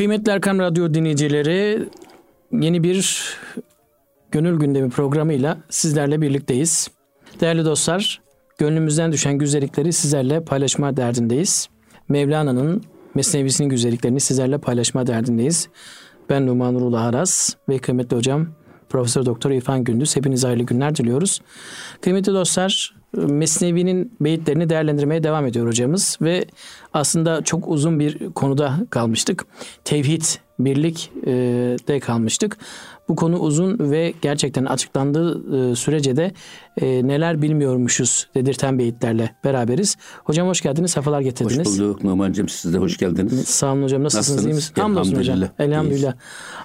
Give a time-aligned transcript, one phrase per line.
[0.00, 1.88] Kıymetli Erkam Radyo dinleyicileri
[2.52, 3.24] yeni bir
[4.30, 6.88] Gönül Gündemi programıyla sizlerle birlikteyiz.
[7.40, 8.20] Değerli dostlar,
[8.58, 11.68] gönlümüzden düşen güzellikleri sizlerle paylaşma derdindeyiz.
[12.08, 12.82] Mevlana'nın
[13.14, 15.68] Mesnevisinin güzelliklerini sizlerle paylaşma derdindeyiz.
[16.30, 18.48] Ben Numan Nurullah Aras ve kıymetli hocam
[18.88, 20.16] Profesör Doktor İrfan Gündüz.
[20.16, 21.40] Hepinize hayırlı günler diliyoruz.
[22.00, 26.44] Kıymetli dostlar, Mesnevi'nin beyitlerini değerlendirmeye devam ediyor hocamız ve
[26.92, 29.46] aslında çok uzun bir konuda kalmıştık.
[29.84, 30.22] Tevhid,
[30.58, 31.30] birlik e,
[31.88, 32.58] de kalmıştık.
[33.08, 36.32] Bu konu uzun ve gerçekten açıklandığı e, sürece de
[36.80, 39.96] e, neler bilmiyormuşuz dedirten beyitlerle beraberiz.
[40.24, 41.68] Hocam hoş geldiniz, sefalar getirdiniz.
[41.68, 43.48] Hoş bulduk Numan'cığım siz de hoş geldiniz.
[43.48, 44.54] Sağ olun hocam nasılsınız, Nasılsınız?
[44.54, 44.82] iyi misiniz?
[44.84, 45.36] Hamdolsun hocam.
[45.36, 45.68] Elhamdülillah.
[45.68, 46.14] Elhamdülillah.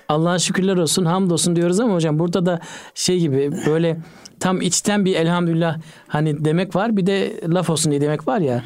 [0.09, 2.59] Allah'a şükürler olsun, hamdolsun diyoruz ama hocam burada da
[2.95, 3.97] şey gibi böyle
[4.39, 8.63] tam içten bir elhamdülillah hani demek var bir de laf olsun diye demek var ya.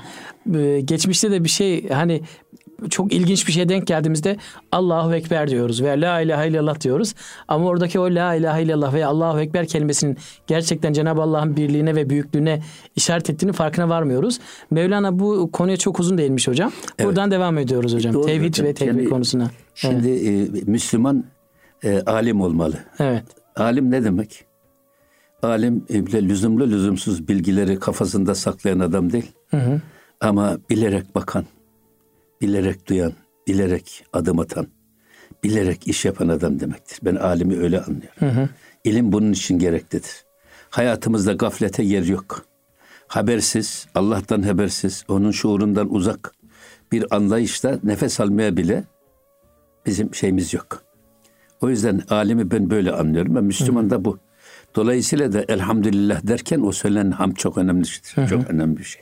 [0.56, 2.22] Ee, Geçmişte de bir şey hani
[2.90, 4.38] çok ilginç bir şey denk geldiğimizde
[4.72, 7.14] Allahu Ekber diyoruz veya La ilahe illallah diyoruz.
[7.48, 12.10] Ama oradaki o La ilahe illallah veya Allahu Ekber kelimesinin gerçekten Cenab-ı Allah'ın birliğine ve
[12.10, 12.62] büyüklüğüne
[12.96, 14.40] işaret ettiğini farkına varmıyoruz.
[14.72, 16.72] Mevlana bu konuya çok uzun değinmiş hocam.
[17.04, 18.14] Buradan devam ediyoruz hocam.
[18.14, 18.66] Doğru Tevhid hocam.
[18.68, 19.50] ve tevhid Yani konusuna.
[19.76, 20.32] Şimdi e,
[20.72, 21.24] Müslüman
[21.84, 22.76] e, alim olmalı.
[23.00, 23.24] Evet.
[23.56, 24.46] Alim ne demek?
[25.44, 29.32] Alim bile lüzumlu lüzumsuz bilgileri kafasında saklayan adam değil.
[30.22, 31.46] Ama bilerek bakan,
[32.42, 33.14] bilerek duyan,
[33.48, 34.68] bilerek adım atan,
[35.44, 37.00] bilerek iş yapan adam demektir.
[37.04, 38.50] Ben alimi öyle anlıyorum.
[38.84, 40.26] İlim bunun için gereklidir.
[40.70, 42.46] Hayatımızda gaflete yer yok.
[43.08, 46.34] Habersiz, Allah'tan habersiz, onun şuurundan uzak
[46.92, 48.84] bir anlayışla nefes almaya bile
[49.86, 50.84] bizim şeyimiz yok.
[51.62, 54.20] O yüzden alimi ben böyle anlıyorum ve Müslüman da bu.
[54.76, 58.30] Dolayısıyla da elhamdülillah derken o söylenen ham çok önemli şeydir.
[58.30, 59.02] Çok önemli bir şey.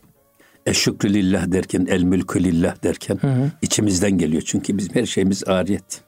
[0.65, 3.19] Eşşükrü lillah derken, el mülkü lillah derken
[3.61, 4.41] içimizden geliyor.
[4.45, 6.01] Çünkü bizim her şeyimiz ariyet.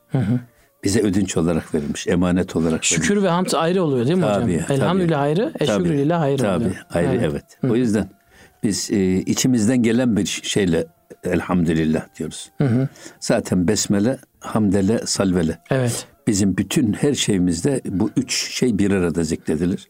[0.84, 2.88] Bize ödünç olarak verilmiş, emanet olarak verilmiş.
[2.88, 4.66] Şükür ve hamd ayrı oluyor değil mi Tabii, hocam?
[4.68, 4.78] tabii.
[4.78, 6.76] Elhamdülillah ayrı, Tabii, eşşükrülillah ayrı tabii, oluyor.
[6.90, 7.44] ayrı evet.
[7.70, 8.10] O yüzden
[8.64, 10.86] biz e, içimizden gelen bir şeyle
[11.24, 12.52] elhamdülillah diyoruz.
[13.20, 15.60] Zaten besmele, hamdele, salvele.
[15.70, 16.08] Evet.
[16.30, 19.88] Bizim bütün her şeyimizde bu üç şey bir arada zikredilir.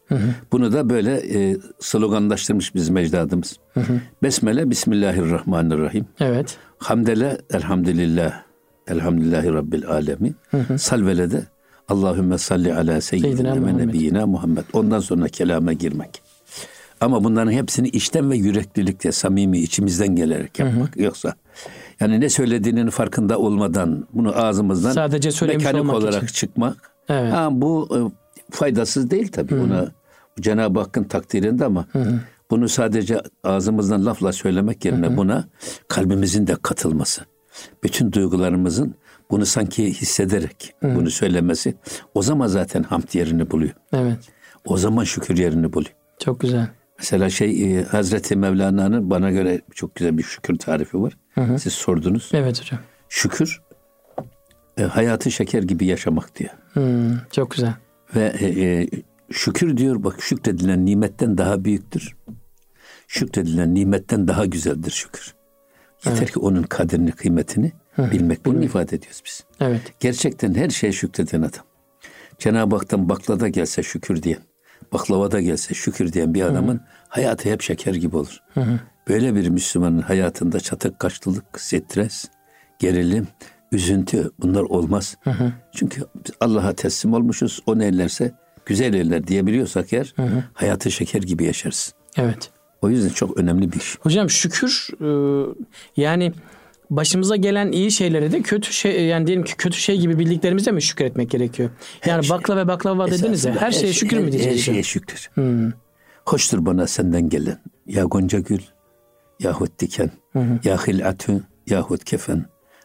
[0.52, 3.56] Bunu da böyle e, sloganlaştırmış bizim ecdadımız.
[4.22, 6.06] Besmele, Bismillahirrahmanirrahim.
[6.20, 6.58] Evet.
[6.78, 8.42] Hamdele, Elhamdülillah,
[8.88, 10.36] Elhamdülillahi Rabbil Alemin.
[10.76, 11.42] Salvele de
[11.88, 14.64] Allahümme salli ala Seyyidina ve nebiyyina Muhammed.
[14.72, 16.22] Ondan sonra kelame girmek.
[17.00, 20.96] Ama bunların hepsini içten ve yüreklilikle, samimi, içimizden gelerek yapmak.
[20.96, 21.34] Yoksa
[22.00, 26.34] yani ne söylediğinin farkında olmadan bunu ağzımızdan Sadece söylemiş mekanik olmak olarak için.
[26.34, 26.92] çıkmak.
[27.08, 27.32] Evet.
[27.32, 27.98] Ha, bu e,
[28.50, 29.54] faydasız değil tabii.
[29.54, 29.88] Ona
[30.38, 31.86] bu Cenab-ı Hakk'ın takdirinde ama
[32.50, 35.44] bunu sadece ağzımızdan lafla söylemek yerine buna
[35.88, 37.22] kalbimizin de katılması.
[37.82, 38.94] Bütün duygularımızın
[39.30, 41.74] bunu sanki hissederek bunu söylemesi
[42.14, 43.72] o zaman zaten hamd yerini buluyor.
[43.92, 44.18] Evet.
[44.64, 45.94] O zaman şükür yerini buluyor.
[46.18, 46.68] Çok güzel.
[47.00, 51.16] Mesela şey e, Hazreti Mevlana'nın bana göre çok güzel bir şükür tarifi var.
[51.58, 52.30] Siz sordunuz.
[52.34, 52.80] Evet hocam.
[53.08, 53.60] Şükür
[54.80, 56.50] e, hayatı şeker gibi yaşamak diyor.
[56.72, 57.74] Hmm, çok güzel.
[58.16, 58.88] Ve e, e,
[59.30, 62.16] şükür diyor bak şükredilen nimetten daha büyüktür.
[63.08, 65.34] Şükredilen nimetten daha güzeldir şükür.
[66.06, 68.44] Yeter ki onun kadrini, kıymetini bilmek.
[68.44, 69.44] Bunu ifade ediyoruz biz.
[69.60, 69.80] Evet.
[70.00, 71.64] Gerçekten her şeye şükreden adam.
[72.38, 74.40] Cenab-ı Hak'tan baklada gelse şükür diyen,
[74.92, 78.42] baklavada gelse şükür diyen bir adamın hayatı hep şeker gibi olur.
[79.08, 82.28] Böyle bir Müslümanın hayatında çatık kaçlılık, stres,
[82.78, 83.28] gerilim,
[83.72, 85.16] üzüntü bunlar olmaz.
[85.72, 87.62] Çünkü biz Allah'a teslim olmuşuz.
[87.66, 88.34] O ne ellerse
[88.66, 90.14] güzel eller diyebiliyorsak eğer
[90.54, 91.94] hayatı şeker gibi yaşarız.
[92.16, 92.50] Evet.
[92.82, 93.98] O yüzden çok önemli bir.
[94.00, 95.08] Hocam şükür e,
[95.96, 96.32] yani
[96.90, 100.82] başımıza gelen iyi şeylere de kötü şey yani diyelim ki kötü şey gibi bildiklerimize mi
[100.82, 101.70] şükretmek gerekiyor?
[102.06, 104.58] Yani şey- bakla ve baklava dediniz ya her şeye şükür mü her, diyeceğiz?
[104.58, 105.30] Her şeye şükür.
[106.24, 107.58] Hoştur bana senden gelen.
[107.86, 108.60] Ya gonca gül,
[109.40, 110.10] yahut diken,
[110.64, 112.44] ya hilatü, yahut kefen.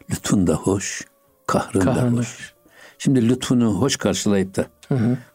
[0.10, 1.02] Lütfun da hoş,
[1.48, 2.54] kahrın, Kahrın da hoş.
[2.98, 4.66] Şimdi lütfunu hoş karşılayıp da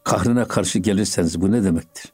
[0.04, 2.12] kahrına karşı gelirseniz bu ne demektir?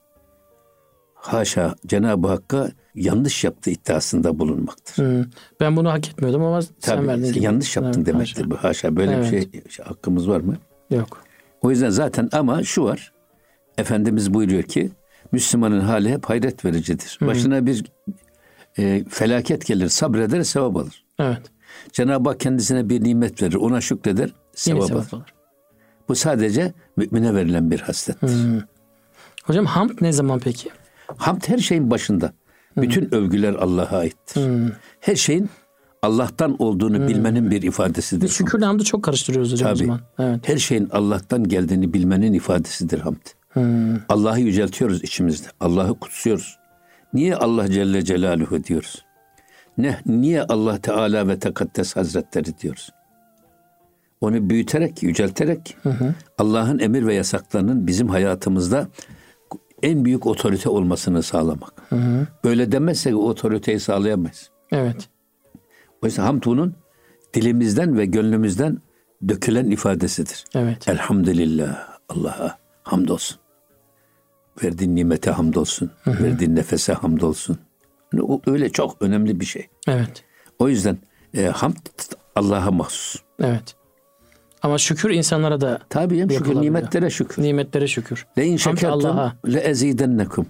[1.32, 4.96] Haşa Cenab-ı Hakk'a yanlış yaptığı iddiasında bulunmaktır.
[5.04, 5.24] Hmm,
[5.60, 7.44] Ben bunu hak etmiyordum ama sen Tabii verdin gibi.
[7.44, 8.50] yanlış yaptın Evet, demektir haşa.
[8.50, 8.56] bu.
[8.56, 9.24] Haşa böyle Evet.
[9.32, 10.56] bir şey şey hakkımız var mı?
[10.90, 11.22] Yok.
[11.62, 13.12] O yüzden zaten ama şu var.
[13.78, 14.90] Efendimiz buyuruyor ki
[15.32, 17.18] Müslümanın hali hep hayret vericidir.
[17.22, 17.84] Başına bir
[18.78, 21.04] e, felaket gelir, sabreder, sevap alır.
[21.18, 21.42] Evet.
[21.92, 24.88] Cenab-ı Hak kendisine bir nimet verir, ona şükreder, Yine sevap alır.
[24.88, 25.22] sevap olur.
[26.08, 28.30] Bu sadece mümine verilen bir haslettir.
[29.44, 30.68] Hocam hamd ne zaman peki?
[31.16, 32.32] Hamd her şeyin başında.
[32.76, 34.42] Bütün övgüler Allah'a aittir.
[35.00, 35.50] Her şeyin
[36.02, 38.22] Allah'tan olduğunu bilmenin bir ifadesidir.
[38.22, 39.84] Biz şükürle hamdı çok karıştırıyoruz hocam o Tabii.
[39.84, 40.00] zaman.
[40.18, 40.48] Evet.
[40.48, 43.26] Her şeyin Allah'tan geldiğini bilmenin ifadesidir hamd.
[44.08, 45.48] Allah'ı yüceltiyoruz içimizde.
[45.60, 46.58] Allah'ı kutsuyoruz.
[47.12, 49.04] Niye Allah Celle Celaluhu diyoruz?
[49.78, 52.90] Ne, niye Allah Teala ve Tekaddes Hazretleri diyoruz?
[54.20, 55.76] Onu büyüterek, yücelterek
[56.38, 58.88] Allah'ın emir ve yasaklarının bizim hayatımızda
[59.82, 61.72] en büyük otorite olmasını sağlamak.
[62.44, 64.50] Böyle demezsek otoriteyi sağlayamayız.
[64.72, 65.08] Evet.
[66.02, 66.74] O yüzden hamd bunun
[67.34, 68.78] dilimizden ve gönlümüzden
[69.28, 70.44] dökülen ifadesidir.
[70.54, 70.88] Evet.
[70.88, 73.38] Elhamdülillah Allah'a hamdolsun.
[74.64, 75.90] Verdiğin nimete hamdolsun.
[76.06, 77.58] Verdiğin nefese hamdolsun.
[78.12, 79.68] Yani O öyle çok önemli bir şey.
[79.88, 80.24] Evet.
[80.58, 80.98] O yüzden
[81.34, 81.76] e, hamd
[82.36, 83.22] Allah'a mahsus.
[83.40, 83.76] Evet.
[84.66, 87.42] Ama şükür insanlara da Tabii ya şükür nimetlere şükür.
[87.42, 88.26] nimetlere şükür.
[88.38, 89.32] Le in şekertum Allah'a.
[89.46, 90.46] le ezidennekum.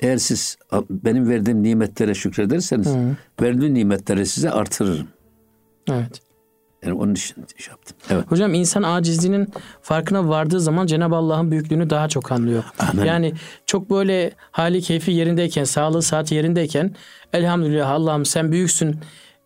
[0.00, 0.56] Eğer siz
[0.90, 2.96] benim verdiğim nimetlere şükrederseniz
[3.42, 5.08] verdiğim nimetleri size artırırım.
[5.90, 6.20] Evet.
[6.84, 7.96] Yani onun için şey yaptım.
[8.10, 8.24] Evet.
[8.30, 9.48] Hocam insan acizliğinin
[9.82, 12.64] farkına vardığı zaman Cenab-ı Allah'ın büyüklüğünü daha çok anlıyor.
[12.78, 13.04] Amin.
[13.04, 13.32] Yani
[13.66, 16.94] çok böyle hali keyfi yerindeyken, sağlığı saati yerindeyken
[17.32, 18.96] elhamdülillah Allah'ım sen büyüksün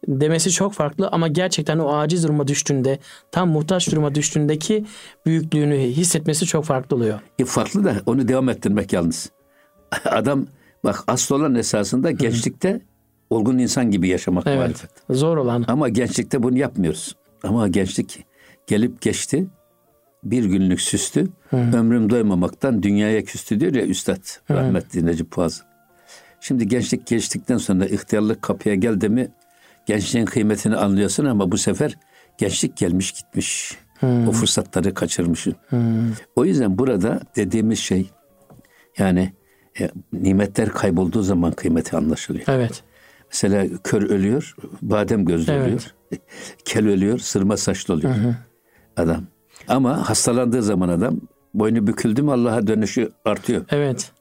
[0.07, 2.99] demesi çok farklı ama gerçekten o aciz duruma düştüğünde,
[3.33, 4.85] tam muhtaç duruma düştüğündeki
[5.27, 7.21] büyüklüğünü hissetmesi çok farklı oluyor.
[7.39, 9.31] E, farklı da onu devam ettirmek yalnız.
[10.05, 10.47] Adam
[10.85, 12.81] bak asıl olan esasında gençlikte
[13.31, 14.59] olgun insan gibi yaşamak Evet.
[14.59, 14.91] marifet.
[15.11, 15.65] Zor olan.
[15.69, 17.17] Ama gençlikte bunu yapmıyoruz.
[17.43, 18.25] Ama gençlik
[18.67, 19.47] gelip geçti.
[20.25, 21.29] Bir günlük süstü.
[21.53, 25.65] Ömrüm doymamaktan dünyaya küstü diyor ya Üstad rahmetli Necip Fazıl.
[26.41, 29.29] Şimdi gençlik geçtikten sonra ihtiyarlık kapıya geldi mi
[29.89, 31.99] gençliğin kıymetini anlıyorsun ama bu sefer
[32.39, 33.79] gençlik gelmiş gitmiş.
[34.03, 35.55] O fırsatları kaçırmışsın.
[36.37, 38.11] O yüzden burada dediğimiz şey
[38.99, 39.33] yani
[39.81, 42.45] e, nimetler kaybolduğu zaman kıymeti anlaşılıyor.
[42.49, 42.83] Evet.
[43.33, 45.67] Mesela kör ölüyor, badem gözlü Evet.
[45.67, 45.95] oluyor.
[46.65, 48.15] Kel ölüyor, sırma saçlı oluyor
[48.97, 49.25] adam.
[49.69, 51.21] Ama hastalandığı zaman adam
[51.55, 53.65] boynu büküldü mü Allah'a dönüşü artıyor.
[53.71, 54.13] Evet.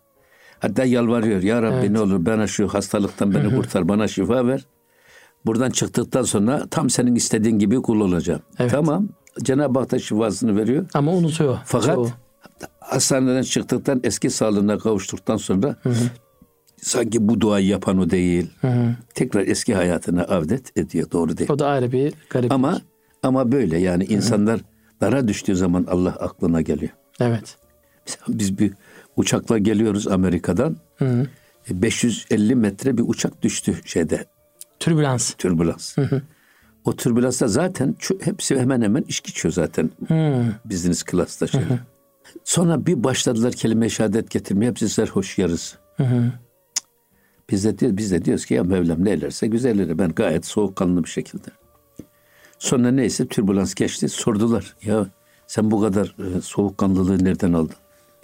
[0.59, 1.43] Hatta yalvarıyor.
[1.43, 1.89] Ya Rabbi Evet.
[1.89, 4.65] ne olur bana şu hastalıktan beni kurtar, bana şifa ver.
[5.47, 8.41] Buradan çıktıktan sonra tam senin istediğin gibi kul olacağım.
[8.59, 8.71] Evet.
[8.71, 9.07] Tamam.
[9.43, 10.85] Cenab-ı Hak da şifasını veriyor.
[10.93, 11.57] Ama unutuyor.
[11.65, 12.09] Fakat çoğu.
[12.79, 15.75] hastaneden çıktıktan eski sağlığına kavuştuktan sonra
[16.81, 18.51] sanki bu duayı yapan o değil.
[19.13, 21.11] Tekrar eski hayatına avdet ediyor.
[21.11, 21.49] Doğru değil.
[21.51, 22.51] O da ayrı bir garip.
[22.51, 22.81] Ama
[23.23, 24.59] ama böyle yani insanlar
[25.01, 26.91] dara düştüğü zaman Allah aklına geliyor.
[27.19, 27.57] Evet.
[28.07, 28.73] Mesela Biz bir
[29.17, 30.77] uçakla geliyoruz Amerika'dan.
[31.69, 34.25] E, 550 metre bir uçak düştü şeyde
[34.79, 35.33] Türbülans.
[35.33, 35.97] türbülans.
[36.85, 39.89] O türbülansta zaten hepsi hemen hemen içki içiyor zaten.
[40.65, 41.61] Business class'ta şey.
[42.43, 45.77] Sonra bir başladılar kelime-i şehadet getirmeye hepsi serhoş yarısı.
[47.49, 49.99] Biz de, diyor- biz de diyoruz ki ya Mevlam ne eylerse güzelleri.
[49.99, 51.47] Ben gayet soğukkanlı bir şekilde.
[52.59, 54.09] Sonra neyse türbülans geçti.
[54.09, 55.07] Sordular ya
[55.47, 57.75] sen bu kadar e, soğukkanlılığı nereden aldın?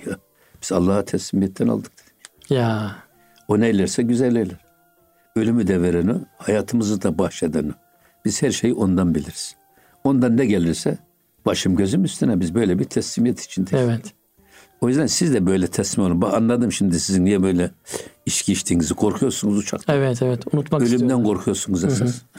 [0.06, 0.14] Ya
[0.62, 2.14] biz Allah'a teslimiyetten aldık dedim.
[2.62, 2.96] Ya.
[3.48, 4.58] O ne eylerse güzel eyler.
[5.36, 7.74] Ölümü de veren o, hayatımızı da bahşeden o.
[8.26, 9.56] Biz her şeyi ondan biliriz.
[10.04, 10.98] Ondan ne gelirse
[11.46, 13.88] başım gözüm üstüne biz böyle bir teslimiyet içindeyiz.
[13.88, 14.14] Evet.
[14.82, 16.22] O yüzden siz de böyle teslim olun.
[16.22, 17.72] Bak anladım şimdi sizin niye böyle
[18.26, 18.94] içki içtiğinizi.
[18.94, 19.94] Korkuyorsunuz uçakta.
[19.96, 20.54] Evet evet.
[20.54, 21.24] Unutmak Ölümden istiyorum.
[21.24, 22.22] korkuyorsunuz esas.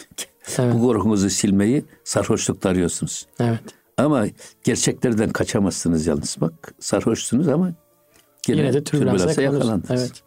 [0.58, 0.74] Evet.
[0.74, 3.26] Bu korkunuzu silmeyi sarhoşlukta arıyorsunuz.
[3.40, 3.60] Evet.
[3.96, 4.26] Ama
[4.64, 6.36] gerçeklerden kaçamazsınız yalnız.
[6.40, 7.72] Bak sarhoşsunuz ama
[8.48, 9.90] yine, Yine de türbülansa yakalandınız.
[9.90, 10.22] Evet.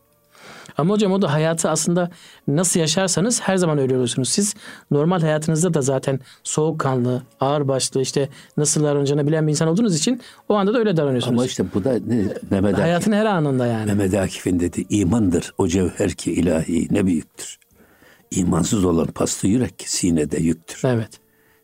[0.77, 2.10] Ama hocam o da hayatı aslında
[2.48, 4.29] nasıl yaşarsanız her zaman öyle oluyorsunuz.
[4.29, 4.55] Siz
[4.91, 10.55] normal hayatınızda da zaten soğukkanlı, ağırbaşlı işte nasıl davranacağını bilen bir insan olduğunuz için o
[10.55, 11.39] anda da öyle davranıyorsunuz.
[11.39, 12.15] Ama işte bu da ne,
[12.51, 13.86] Mehmet Akif, Hayatın her anında yani.
[13.86, 17.57] Mehmet Akif'in dedi imandır o cevher ki ilahi ne büyüktür.
[18.31, 20.81] İmansız olan paslı yürek sinede yüktür.
[20.86, 21.10] Evet.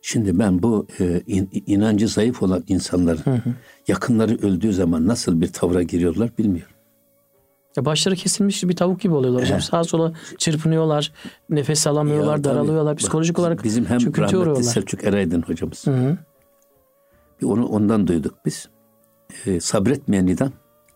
[0.02, 3.44] Şimdi ben bu e, in- inancı zayıf olan insanların
[3.88, 6.73] yakınları öldüğü zaman nasıl bir tavra giriyorlar bilmiyorum.
[7.78, 9.62] Ya başları kesilmiş bir tavuk gibi oluyorlar hocam.
[9.62, 11.12] Sağa sola çırpınıyorlar,
[11.50, 12.94] nefes alamıyorlar, Ya daralıyorlar.
[12.94, 14.64] Bak, Psikolojik olarak bizim hem rahmetli uğruyorlar.
[14.64, 15.88] Selçuk Eraydın hocamız.
[15.88, 16.18] Hı hı.
[17.42, 18.70] Bir onu ondan duyduk biz.
[19.46, 20.52] E, sabretmeyen adam,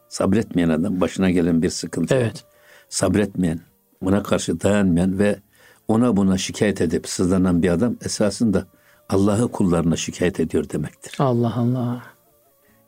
[0.09, 2.15] sabretmeyen adam başına gelen bir sıkıntı.
[2.15, 2.45] Evet.
[2.89, 3.59] Sabretmeyen,
[4.01, 5.39] buna karşı dayanmayan ve
[5.87, 8.65] ona buna şikayet edip sızlanan bir adam esasında
[9.09, 11.15] Allah'ı kullarına şikayet ediyor demektir.
[11.19, 12.03] Allah Allah.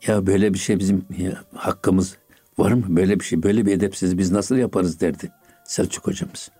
[0.06, 2.16] Ya böyle bir şey bizim ya, hakkımız
[2.60, 2.84] var mı?
[2.88, 5.30] Böyle bir şey, böyle bir edepsiz biz nasıl yaparız derdi
[5.64, 6.50] Selçuk hocamız.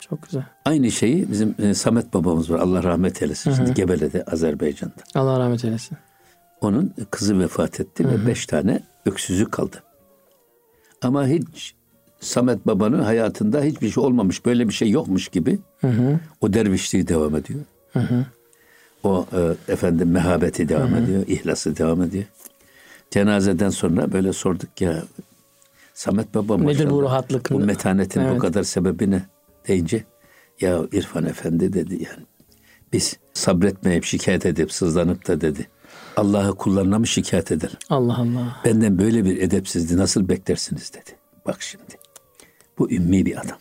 [0.00, 0.42] Çok güzel.
[0.64, 2.58] Aynı şeyi bizim e, Samet babamız var.
[2.58, 3.52] Allah rahmet eylesin.
[3.52, 5.20] Şimdi Gebele'de, Azerbaycan'da.
[5.20, 5.98] Allah rahmet eylesin.
[6.60, 9.82] Onun kızı vefat etti ve beş tane öksüzü kaldı.
[11.02, 11.74] Ama hiç
[12.20, 15.58] Samet Baba'nın hayatında hiçbir şey olmamış, böyle bir şey yokmuş gibi
[16.40, 17.60] o dervişliği devam ediyor.
[19.04, 22.24] O e, efendim mehabeti devam ediyor, ihlası devam ediyor.
[23.10, 25.02] Cenazeden sonra böyle sorduk ya
[25.94, 27.50] Samet Baba Nedir maşallah, bu rahatlık?
[27.50, 28.34] Bu metanetin Evet.
[28.34, 29.22] bu kadar sebebi ne
[29.68, 30.04] deyince
[30.60, 32.26] ya İrfan Efendi dedi yani
[32.92, 35.68] biz sabretmeyip şikayet edip sızlanıp da dedi
[36.16, 37.76] Allah'ı kullarına mı şikayet edelim?
[37.90, 38.60] Allah Allah.
[38.64, 41.16] Benden böyle bir edepsizliği nasıl beklersiniz dedi.
[41.46, 41.98] Bak şimdi.
[42.78, 43.58] Bu ümmi bir adam.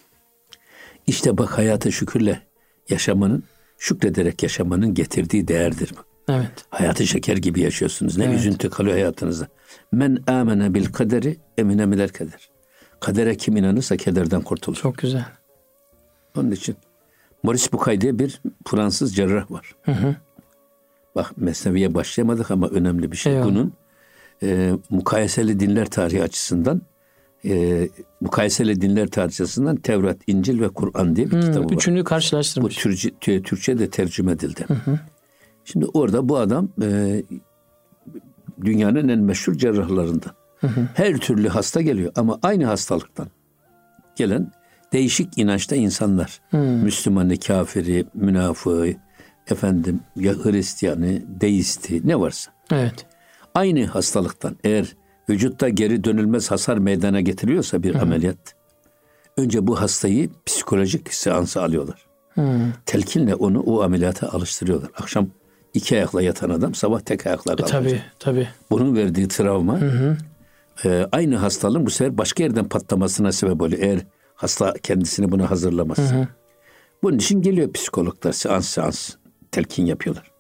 [1.08, 2.42] İşte bak hayata şükürle
[2.89, 3.44] yaşamanın,
[3.77, 6.07] şükrederek yaşamanın getirdiği değerdir bu.
[6.29, 6.65] Evet.
[6.69, 8.17] Hayatı şeker gibi yaşıyorsunuz.
[8.17, 8.39] Ne Evet.
[8.39, 9.48] üzüntü kalıyor hayatınızda.
[9.91, 12.50] Men amene bil kaderi emine miler kader.
[13.00, 14.77] Kadere kim inanırsa kederden kurtulur.
[14.77, 15.25] Çok güzel.
[16.38, 16.75] Onun için
[17.43, 19.75] Maurice Bucay diye bir Fransız cerrah var.
[21.15, 23.34] Bak Mesnevi'ye başlayamadık ama önemli bir şey.
[23.34, 23.46] Eyvallah.
[23.48, 23.74] Bunun
[24.43, 26.81] e, mukayeseli dinler tarihi açısından
[27.46, 27.88] e,
[28.22, 31.72] mukayeseli dinler tarihi açısından Tevrat, İncil ve Kur'an diye bir Hmm, kitabı var.
[31.74, 32.77] üçünü Bu karşılaştırmış.
[32.77, 34.65] Tü- Türkçe de tercüme edildi.
[35.72, 37.24] Şimdi orada bu adam e,
[38.66, 40.32] dünyanın en meşhur cerrahlarından.
[40.94, 43.28] Her türlü hasta geliyor ama aynı hastalıktan
[44.16, 44.52] gelen
[44.94, 46.42] değişik inançta insanlar.
[46.84, 48.94] Müslümanı, kafiri, münafığı,
[49.52, 52.52] efendim ya Hristiyanı, deisti ne varsa.
[52.72, 53.06] Evet.
[53.56, 54.96] Aynı hastalıktan eğer
[55.30, 58.56] vücutta geri dönülmez hasar meydana getiriyorsa bir ameliyat
[59.38, 62.08] önce bu hastayı psikolojik seansa alıyorlar.
[62.86, 64.90] Telkinle onu o ameliyata alıştırıyorlar.
[64.98, 65.28] Akşam
[65.74, 67.82] iki ayakla yatan adam sabah tek ayakla E, kalkacak.
[67.84, 68.48] tabii tabii.
[68.72, 69.80] Bunun verdiği travma
[70.86, 73.82] e, aynı hastalığın bu sefer başka yerden patlamasına sebep oluyor.
[73.82, 74.00] Eğer
[74.36, 76.28] hasta kendisini buna hazırlamazsa.
[77.04, 79.10] Bunun için geliyor psikologlar seans seans
[79.52, 80.32] telkin yapıyorlar.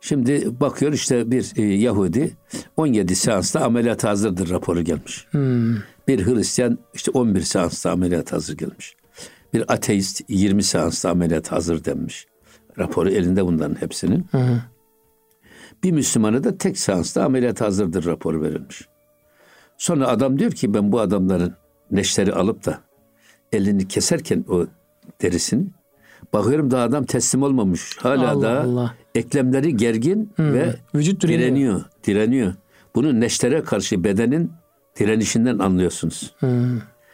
[0.00, 2.36] Şimdi bakıyor işte bir e, Yahudi
[2.76, 5.26] 17 seansta ameliyat hazırdır raporu gelmiş.
[6.08, 8.96] Bir Hristiyan işte 11 seansta ameliyat hazır gelmiş.
[9.54, 12.26] Bir ateist 20 seansta ameliyat hazır denmiş.
[12.78, 14.26] Raporu elinde bunların hepsinin.
[15.82, 18.88] Bir Müslümana da tek seansta ameliyat hazırdır raporu verilmiş.
[19.78, 21.54] Sonra adam diyor ki ben bu adamların
[21.90, 22.78] neşteri alıp da
[23.52, 24.66] elini keserken o
[25.22, 25.66] derisini
[26.32, 27.96] bakıyorum da adam teslim olmamış.
[27.98, 28.94] Hala Allah da Allah.
[29.14, 31.46] eklemleri gergin ve Vücut direniyor.
[31.48, 31.84] direniyor.
[32.06, 32.54] Direniyor.
[32.94, 34.52] Bunu neştere karşı bedenin
[34.98, 36.34] direnişinden anlıyorsunuz.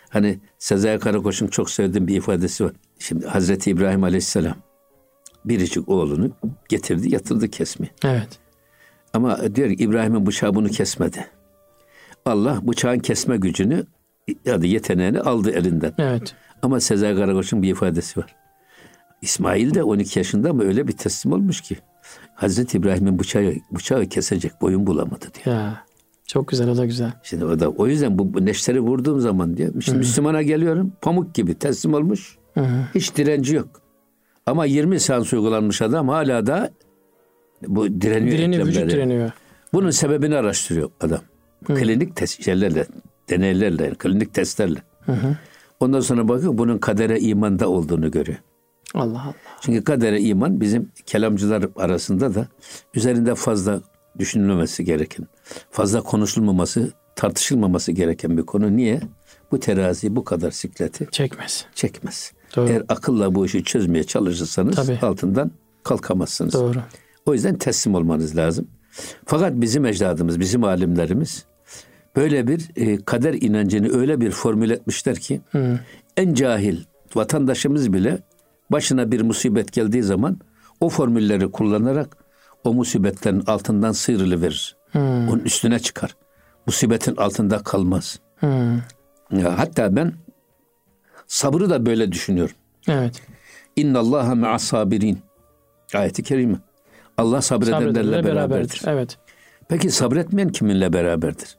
[0.08, 2.72] Hani Sezai Karakoç'un çok sevdiğim bir ifadesi var.
[2.98, 4.56] Şimdi Hazreti İbrahim Aleyhisselam
[5.44, 6.30] biricik oğlunu
[6.68, 7.90] getirdi yatırdı kesmeye.
[8.04, 8.38] Evet.
[9.12, 11.26] Ama diyor ki İbrahim'in bıçağı bunu kesmedi.
[12.24, 13.84] Allah bıçağın kesme gücünü
[14.44, 15.94] ya da yeteneğini aldı elinden.
[15.98, 16.34] Evet.
[16.62, 18.34] Ama Sezai Karakoç'un bir ifadesi var.
[19.22, 21.78] İsmail de 12 yaşında ama öyle bir teslim olmuş ki
[22.34, 25.56] Hazreti İbrahim'in bıçağı, bıçağı kesecek boyun bulamadı diyor.
[25.56, 25.84] Ya.
[26.26, 27.12] Çok güzel o da güzel.
[27.22, 29.82] Şimdi o da o yüzden bu, neşteri vurduğum zaman diyor.
[29.82, 32.38] Şimdi Müslümana geliyorum pamuk gibi teslim olmuş.
[32.94, 33.81] Hiç direnci yok.
[34.46, 36.70] Ama 20 seans uygulanmış adam hala da
[37.66, 38.38] bu direniyor.
[38.38, 39.30] Direniyor, vücut direniyor.
[39.72, 41.20] Bunun sebebini araştırıyor adam.
[41.66, 42.86] Klinik test şeylerle,
[43.30, 44.82] deneylerle, klinik testlerle.
[45.80, 48.38] Ondan sonra bakıyor bunun kadere imanda olduğunu görüyor.
[48.94, 49.34] Allah Allah.
[49.60, 52.46] Çünkü kadere iman bizim kelamcılar arasında da
[52.94, 53.80] üzerinde fazla
[54.18, 55.26] düşünülmemesi gereken,
[55.70, 58.76] fazla konuşulmaması, tartışılmaması gereken bir konu.
[58.76, 59.00] Niye?
[59.50, 61.66] Bu terazi bu kadar sikleti Çekmez.
[61.74, 62.32] çekmez.
[62.56, 62.68] Doğru.
[62.68, 64.98] Eğer akılla bu işi çözmeye çalışırsanız Tabii.
[65.02, 65.50] altından
[65.82, 66.54] kalkamazsınız.
[66.54, 66.78] Doğru.
[67.26, 68.68] O yüzden teslim olmanız lazım.
[69.26, 71.44] Fakat bizim ecdadımız, bizim alimlerimiz
[72.16, 75.40] böyle bir e, kader inancını öyle bir formül etmişler ki
[76.16, 76.80] en cahil
[77.14, 78.18] vatandaşımız bile
[78.70, 80.38] başına bir musibet geldiği zaman
[80.80, 82.16] o formülleri kullanarak
[82.64, 84.76] o musibetlerin altından sıyrılıverir.
[84.94, 86.16] Onun üstüne çıkar.
[86.66, 88.20] Musibetin altında kalmaz.
[89.32, 90.12] Ya, hatta ben
[91.32, 92.54] sabrı da böyle düşünüyorum.
[92.88, 93.22] Evet.
[93.76, 95.18] İnna Allaha ma'as sabirin.
[95.94, 96.58] Ayeti kerime.
[97.18, 98.24] Allah sabredenlerle beraberdir.
[98.24, 98.82] beraberdir.
[98.86, 99.18] Evet.
[99.68, 101.56] Peki sabretmeyen kiminle beraberdir?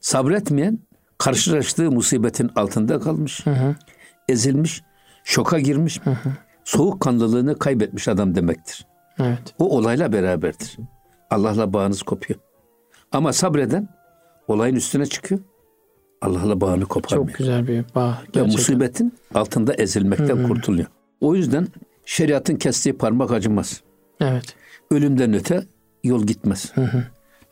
[0.00, 0.78] Sabretmeyen
[1.18, 3.44] karşılaştığı musibetin altında kalmış,
[4.28, 4.82] ezilmiş,
[5.24, 6.00] şoka girmiş,
[6.64, 8.86] soğukkanlılığını kaybetmiş adam demektir.
[9.20, 9.54] Evet.
[9.58, 10.76] O olayla beraberdir.
[11.30, 12.40] Allah'la bağınız kopuyor.
[13.12, 13.88] Ama sabreden
[14.48, 15.40] olayın üstüne çıkıyor.
[16.20, 17.28] Allah'la bağını koparmıyor.
[17.30, 18.08] Çok güzel bir bağ.
[18.10, 18.46] Ve Gerçekten.
[18.46, 20.86] musibetin altında ezilmekten kurtuluyor.
[21.20, 21.68] O yüzden
[22.04, 23.80] şeriatın kestiği parmak acımaz.
[24.20, 24.44] Evet.
[24.90, 25.62] Ölümden öte
[26.04, 26.72] yol gitmez.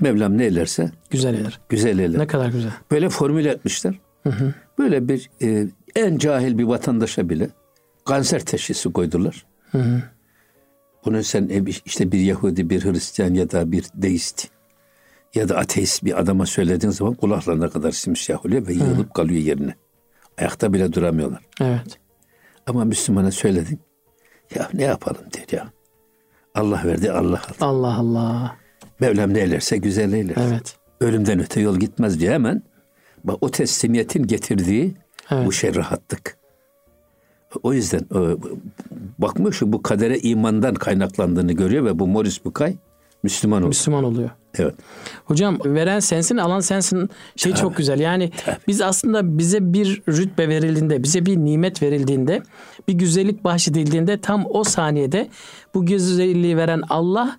[0.01, 1.61] Mevlam ne eylerse Güzel eder.
[1.69, 2.19] güzel eyler.
[2.19, 2.71] Ne kadar güzel.
[2.91, 3.95] Böyle formüle etmişler.
[4.79, 7.49] Böyle bir e, en cahil bir vatandaşa bile
[8.05, 9.47] kanser teşhisi koydular.
[11.05, 14.49] Bunu sen e, işte bir Yahudi, bir Hristiyan ya da bir deist
[15.37, 19.75] ya da ateist bir adama söylediğin zaman kulaklarına kadar simsiyah oluyor ve yığılıp kalıyor yerine.
[20.39, 21.43] Ayakta bile duramıyorlar.
[21.61, 21.99] Evet.
[22.67, 23.81] Ama Müslümana söyledin.
[24.55, 25.73] Ya ne yapalım diyor ya.
[26.55, 27.57] Allah verdi Allah aldı.
[27.61, 28.57] Allah Allah.
[29.01, 30.37] Mevlam ne eylerse güzel eyler.
[30.39, 30.77] Evet.
[31.01, 32.63] Ölümden öte yol gitmez diye hemen
[33.25, 34.95] bak o teslimiyetin getirdiği
[35.31, 35.47] Evet.
[35.47, 36.37] bu şey rahatlık.
[37.63, 38.21] O yüzden e,
[39.19, 42.77] bakmış bu kadere imandan kaynaklandığını görüyor ve bu Morris Bucay
[43.23, 43.69] Müslüman oldu.
[43.69, 44.31] Müslüman oluyor.
[44.59, 44.75] Evet.
[45.25, 48.01] Hocam veren sensin, alan sensin şey çok güzel.
[48.01, 48.31] Yani
[48.69, 52.43] biz aslında bize bir rütbe verildiğinde, bize bir nimet verildiğinde,
[52.89, 55.29] bir güzellik bahşedildiğinde tam o saniyede
[55.75, 57.39] bu güzelliği veren Allah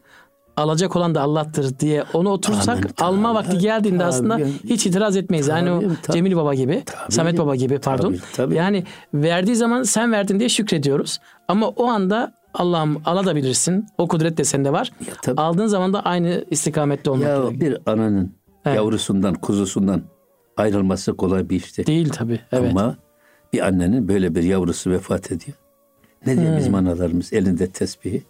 [0.57, 4.10] alacak olan da Allah'tır diye onu otursak Amin, alma tabii, vakti geldiğinde tabii.
[4.10, 5.48] aslında hiç itiraz etmeyiz.
[5.48, 6.17] Yani o Tabii, tabii.
[6.17, 7.12] Cemil Baba gibi, Tabii.
[7.13, 8.10] Samet Baba gibi pardon.
[8.10, 8.55] Tabii, tabii.
[8.55, 11.19] Yani verdiği zaman sen verdin diye şükrediyoruz.
[11.48, 13.86] Ama o anda Allah'ım alabilirsin.
[13.98, 14.92] O kudret de sende var.
[15.08, 15.42] Ya tabii.
[15.42, 17.62] Aldığın zaman da aynı istikamette olmak Ya gerekiyor.
[17.62, 18.34] bir ananın
[18.66, 18.76] Evet.
[18.78, 20.02] yavrusundan, kuzusundan
[20.58, 21.88] ayrılması kolay bir iş değil.
[21.88, 22.40] Değil tabii.
[22.52, 22.72] Evet.
[22.72, 22.98] Ama
[23.54, 25.58] bir annenin böyle bir yavrusu vefat ediyor.
[26.26, 26.58] Ne diyor Hmm.
[26.58, 28.24] bizim analarımız elinde tesbihi.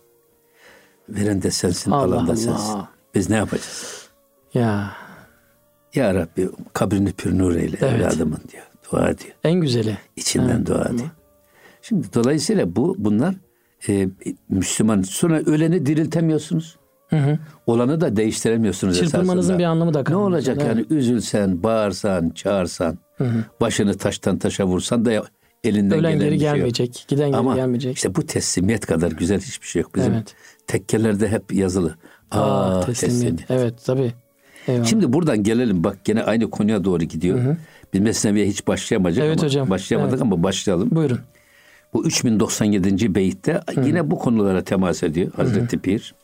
[1.09, 2.35] Veren de sensin, Allah alan da Allah.
[2.37, 2.79] sensin.
[3.15, 4.07] Biz ne yapacağız?
[4.53, 4.91] Ya
[5.95, 7.93] Ya Rabbi kabrini pür nur eyle Evet.
[8.01, 8.63] evladımın diyor.
[8.91, 9.31] Dua ediyor.
[9.43, 9.97] en güzeli.
[10.15, 11.09] İçinden dua ediyor.
[11.81, 13.35] Şimdi dolayısıyla bu bunlar
[13.89, 14.07] e,
[14.49, 15.01] Müslüman.
[15.01, 16.77] Sonra öleni diriltemiyorsunuz.
[17.09, 17.39] Hı hı.
[17.67, 19.59] Olanı da değiştiremiyorsunuz Çırpınmanızın esasında.
[19.59, 20.29] bir anlamı da Ne kalmıyor.
[20.29, 20.67] olacak Evet.
[20.75, 22.97] yani üzülsen, bağırsan, çağırsan,
[23.61, 25.23] başını taştan taşa vursan da
[25.63, 26.55] elinden Ölen gelen geri şey yok.
[26.55, 27.05] gelmeyecek.
[27.07, 27.95] Giden geri Ama gelmeyecek.
[27.95, 29.95] işte bu teslimiyet kadar güzel hiçbir şey yok.
[29.95, 30.35] Bizim Evet.
[30.67, 31.95] tekkelerde hep yazılı.
[32.31, 33.37] Aa, Aa, teslimiyet.
[33.37, 33.51] teslimiyet.
[33.51, 34.13] Evet tabii.
[34.67, 34.85] Eyvallah.
[34.85, 37.55] Şimdi buradan gelelim bak gene aynı konuya doğru gidiyor.
[37.93, 40.21] Biz Mesnevi'ye hiç başlayamayacak Evet ama hocam, başlayamadık evet.
[40.21, 40.89] ama başlayalım.
[40.91, 41.19] Buyurun.
[41.97, 43.15] Bu 3097.
[43.15, 46.15] beyitte yine bu konulara temas ediyor Hazreti Pir.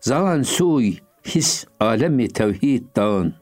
[0.00, 3.34] Zaman suy his alemi tevhid dağın.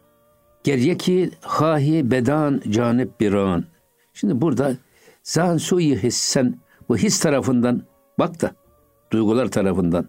[0.65, 3.65] Geriye ki hahi bedan canip bir an.
[4.15, 4.77] Şimdi burada
[5.23, 7.83] zan suyu his sen bu his tarafından
[8.19, 8.51] bak da
[9.13, 10.07] duygular tarafından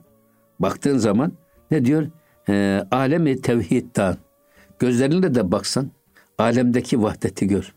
[0.60, 1.32] baktığın zaman
[1.72, 2.08] ne diyor?
[2.50, 4.18] Ee, alemi tevhid dağın.
[4.80, 5.92] Gözlerinle de baksan
[6.38, 7.74] alemdeki vahdeti gör.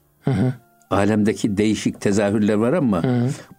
[0.90, 3.03] Alemdeki değişik tezahürler var ama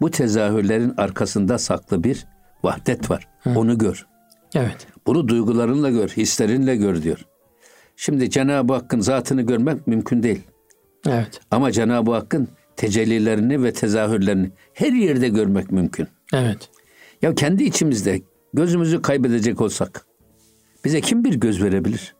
[0.01, 2.25] bu tezahürlerin arkasında saklı bir
[2.63, 3.27] vahdet var.
[3.55, 4.05] Onu gör.
[4.55, 4.87] Evet.
[5.07, 7.25] Bunu duygularınla gör, hislerinle gör diyor.
[7.95, 10.41] Şimdi Cenab-ı Hakk'ın zatını görmek mümkün değil.
[11.07, 11.39] Evet.
[11.51, 16.07] Ama Cenab-ı Hakk'ın tecellilerini ve tezahürlerini her yerde görmek mümkün.
[16.33, 16.69] Evet.
[17.21, 18.21] Ya kendi içimizde
[18.53, 20.05] gözümüzü kaybedecek olsak
[20.85, 22.15] bize kim bir göz verebilir?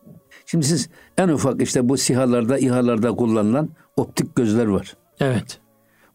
[0.46, 4.95] Şimdi siz en ufak işte bu sihalarda, İHA'larda kullanılan optik gözler var.
[5.19, 5.60] Evet.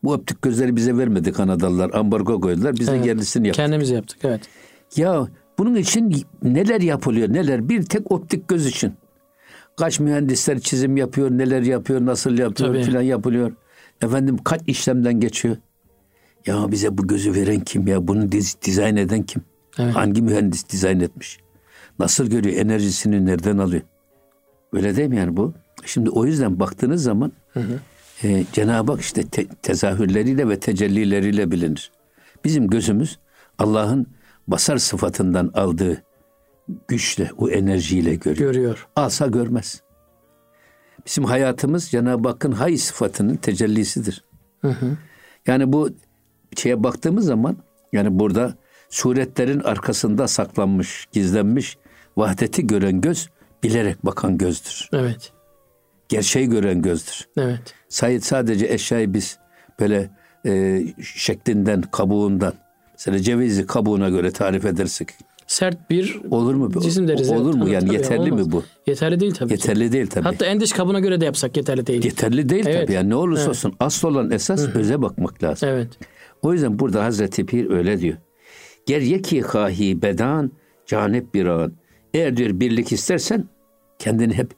[0.04, 1.90] Bu optik gözleri bize vermedi Kanadalılar.
[1.94, 2.76] Ambargo koydular.
[2.76, 3.06] Biz de Evet.
[3.06, 3.64] yerlisini yaptık.
[3.64, 4.18] Kendimiz yaptık.
[4.24, 4.40] Evet.
[4.96, 5.26] Ya
[5.58, 8.92] bunun için neler yapılıyor neler bir tek optik göz için.
[9.76, 13.52] Kaç mühendisler çizim yapıyor, neler yapıyor, nasıl yapıyor filan yapılıyor.
[14.02, 15.56] Efendim kaç işlemden geçiyor.
[16.46, 18.08] Ya bize bu gözü veren kim ya?
[18.08, 19.42] Bunu diz, dizayn eden kim?
[19.78, 19.96] Evet.
[19.96, 21.38] Hangi mühendis dizayn etmiş?
[21.98, 22.56] Nasıl görüyor?
[22.56, 23.82] Enerjisini nereden alıyor?
[24.72, 25.54] Öyle değil mi yani bu?
[25.84, 27.32] Şimdi o yüzden baktığınız zaman
[28.22, 31.90] e, Cenab-ı Hak işte te- tezahürleriyle ve tecellileriyle bilinir.
[32.44, 33.18] Bizim gözümüz
[33.58, 34.06] Allah'ın
[34.48, 36.02] basar sıfatından aldığı
[36.88, 38.52] güçle, o enerjiyle görüyor.
[38.52, 38.88] Görüyor.
[38.96, 39.82] Alsa görmez.
[41.06, 44.24] Bizim hayatımız Cenab-ı Hakk'ın hay sıfatının tecellisidir.
[45.46, 45.90] Yani bu
[46.56, 47.56] şeye baktığımız zaman
[47.92, 48.54] yani burada
[48.88, 51.78] suretlerin arkasında saklanmış, gizlenmiş
[52.16, 53.30] vahdeti gören göz
[53.62, 54.88] bilerek bakan gözdür.
[54.92, 55.32] Evet.
[56.10, 57.28] Gerçeği gören gözdür.
[57.36, 57.60] Evet.
[57.88, 59.38] Sayit sadece eşyayı biz
[59.80, 60.10] böyle
[60.46, 62.54] e, şeklinden, kabuğundan
[62.92, 65.08] mesela cevizi kabuğuna göre tarif edersek
[65.46, 66.80] Sert bir olur mu?
[66.82, 67.30] cisim deriz.
[67.30, 67.68] Olur mu?
[67.68, 68.46] Yani tabii, yeterli olmaz.
[68.46, 68.64] mi bu?
[68.86, 69.48] Yeterli değil tabii.
[69.48, 69.52] ki.
[69.54, 70.24] Yeterli değil tabii.
[70.24, 72.04] Hatta en dış kabına göre de yapsak yeterli değil.
[72.04, 72.80] Yeterli değil Evet.
[72.82, 72.92] tabii.
[72.92, 73.50] Yani ne olursa Evet.
[73.50, 75.68] olsun asıl olan esas öze bakmak lazım.
[75.68, 75.88] Evet.
[76.42, 78.16] O yüzden burada Hazreti Pir öyle diyor.
[78.86, 80.50] Geriye ki kahi bedan
[80.86, 81.72] canip bir an.
[82.14, 83.44] Eğer diyor birlik istersen
[83.98, 84.50] kendini hep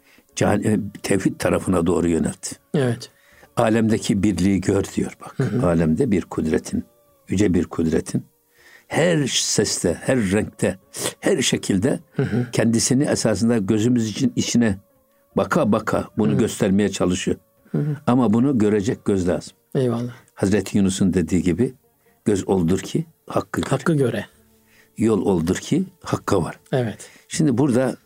[1.02, 2.52] tevhid tarafına doğru yönelt.
[2.74, 3.10] Evet.
[3.56, 5.36] Alemdeki birliği gör diyor bak.
[5.64, 6.84] Alemde bir kudretin,
[7.28, 8.24] yüce bir kudretin
[8.92, 10.78] her seste, her renkte,
[11.20, 12.00] her şekilde
[12.52, 14.78] kendisini esasında gözümüz için içine
[15.36, 17.36] baka baka bunu göstermeye çalışıyor.
[18.06, 19.52] Ama bunu görecek göz lazım.
[19.74, 20.12] Eyvallah.
[20.34, 21.74] Hazreti Yunus'un dediği gibi
[22.24, 23.70] göz oldur ki hakkı gör.
[23.70, 24.26] Hakkı göre.
[24.98, 26.58] Yol oldur ki hakka var.
[26.72, 27.10] Evet.
[27.28, 27.96] Şimdi burada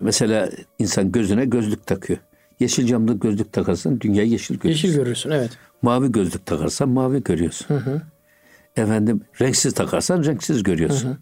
[0.00, 2.18] mesela insan gözüne gözlük takıyor.
[2.60, 4.88] Yeşil camlı gözlük takarsan dünyayı yeşil görüyorsun.
[4.88, 5.30] Yeşil görürsün.
[5.30, 5.50] Evet.
[5.82, 7.76] Mavi gözlük takarsan mavi görüyorsun.
[8.76, 11.18] Efendim renksiz takarsan renksiz görüyorsun.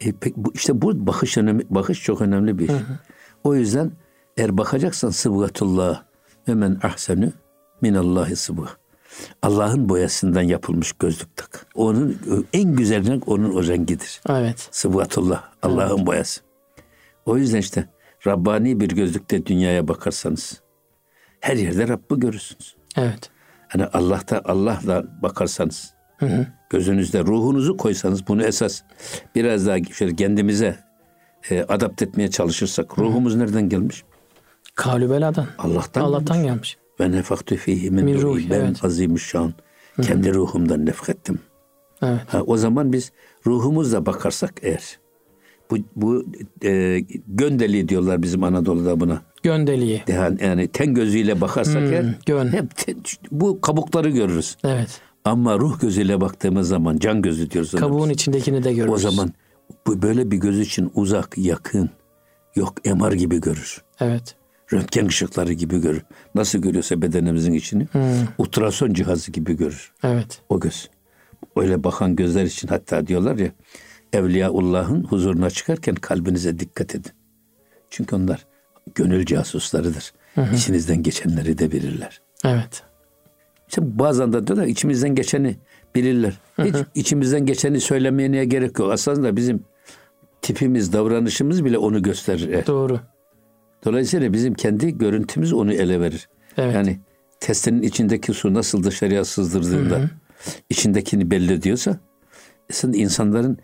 [0.00, 2.64] E, pek, bu, işte bu bakış önemli, bakış çok önemli bir.
[2.64, 2.74] iş.
[3.44, 3.92] O yüzden
[4.36, 6.02] Eğer bakacaksan sıbgatullah
[6.48, 7.32] ve men ahsenü
[7.80, 8.68] minallahi sıbgı.
[9.42, 11.66] Allah'ın boyasından yapılmış gözlük tak.
[11.74, 12.18] Onun
[12.52, 14.20] en güzel renk onun o rengidir.
[14.28, 14.68] Evet.
[14.70, 15.44] Sıbgatullah.
[15.62, 16.06] Allah'ın evet.
[16.06, 16.40] boyası.
[17.26, 17.88] O yüzden işte
[18.26, 20.62] Rabbani bir gözlükte dünyaya bakarsanız
[21.40, 22.76] her yerde Rabb'i görürsünüz.
[22.96, 23.30] Evet.
[23.68, 26.46] Hani Allah'ta Allah'la bakarsanız hı hı.
[26.70, 28.82] gözünüzde ruhunuzu koysanız bunu esas
[29.34, 30.78] biraz daha şöyle kendimize
[31.50, 33.38] e, adapt etmeye çalışırsak ruhumuz hı.
[33.38, 34.04] nereden gelmiş?
[34.74, 35.10] Kavlü
[35.58, 36.46] Allah'tan, Allah'tan gelmiş.
[36.46, 36.78] gelmiş.
[37.00, 38.50] Ve nefaktu fihi min, min ruhi.
[38.50, 38.84] Ben evet.
[38.84, 39.54] azimüşşan.
[40.02, 41.40] Kendi ruhumdan nefkettim.
[42.02, 42.20] Evet.
[42.26, 43.12] Ha, o zaman biz
[43.46, 44.98] ruhumuzla bakarsak eğer
[45.72, 46.24] bu, bu
[46.64, 49.22] e, göndeli diyorlar bizim Anadolu'da buna.
[49.42, 50.02] Göndeliği.
[50.08, 52.52] Yani, yani ten gözüyle bakarsak hmm, gön.
[52.52, 52.96] hep ten,
[53.30, 54.56] bu kabukları görürüz.
[54.64, 55.00] Evet.
[55.24, 57.70] Ama ruh gözüyle baktığımız zaman can gözü diyoruz.
[57.70, 58.14] Kabuğun biz.
[58.14, 58.92] içindekini de görürüz.
[58.94, 59.32] O zaman
[59.86, 61.90] bu böyle bir göz için uzak, yakın,
[62.56, 63.82] yok MR gibi görür.
[64.00, 64.34] Evet.
[64.72, 66.02] Röntgen ışıkları gibi görür.
[66.34, 68.00] Nasıl görüyorsa bedenimizin içini hmm.
[68.38, 69.92] ultrason cihazı gibi görür.
[70.02, 70.40] Evet.
[70.48, 70.90] O göz.
[71.56, 73.50] Öyle bakan gözler için hatta diyorlar ya
[74.12, 77.12] Evliyaullah'ın huzuruna çıkarken kalbinize dikkat edin.
[77.90, 78.46] Çünkü onlar
[78.94, 80.12] gönül casuslarıdır.
[80.34, 80.54] Hı hı.
[80.54, 82.20] İçinizden geçenleri de bilirler.
[82.44, 82.82] Evet.
[83.68, 85.56] İşte bazen de diyorlar içimizden geçeni
[85.94, 86.38] bilirler.
[86.58, 86.86] Hiç hı hı.
[86.94, 88.92] içimizden geçeni söylemeye niye gerek yok.
[88.92, 89.64] Aslında bizim
[90.42, 92.66] tipimiz, davranışımız bile onu gösterir.
[92.66, 93.00] Doğru.
[93.84, 96.28] Dolayısıyla bizim kendi görüntümüz onu ele verir.
[96.58, 96.74] Evet.
[96.74, 97.00] Yani
[97.40, 100.08] testinin içindeki su nasıl dışarıya sızdırdığında hı hı.
[100.70, 101.98] içindekini belli ediyorsa
[102.70, 103.58] aslında insanların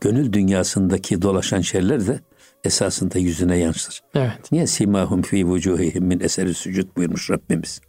[0.00, 2.20] gönül dünyasındaki dolaşan şeyler de
[2.64, 4.02] esasında yüzüne yansır.
[4.14, 4.52] Evet.
[4.52, 7.80] Niye simahum fi vucuhihim min eseri sücud buyurmuş Rabbimiz.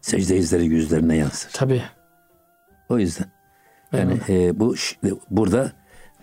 [0.00, 1.50] Secde izleri yüzlerine yansır.
[1.52, 1.82] Tabii.
[2.88, 3.32] O yüzden.
[3.92, 4.74] Yani e, bu
[5.30, 5.72] burada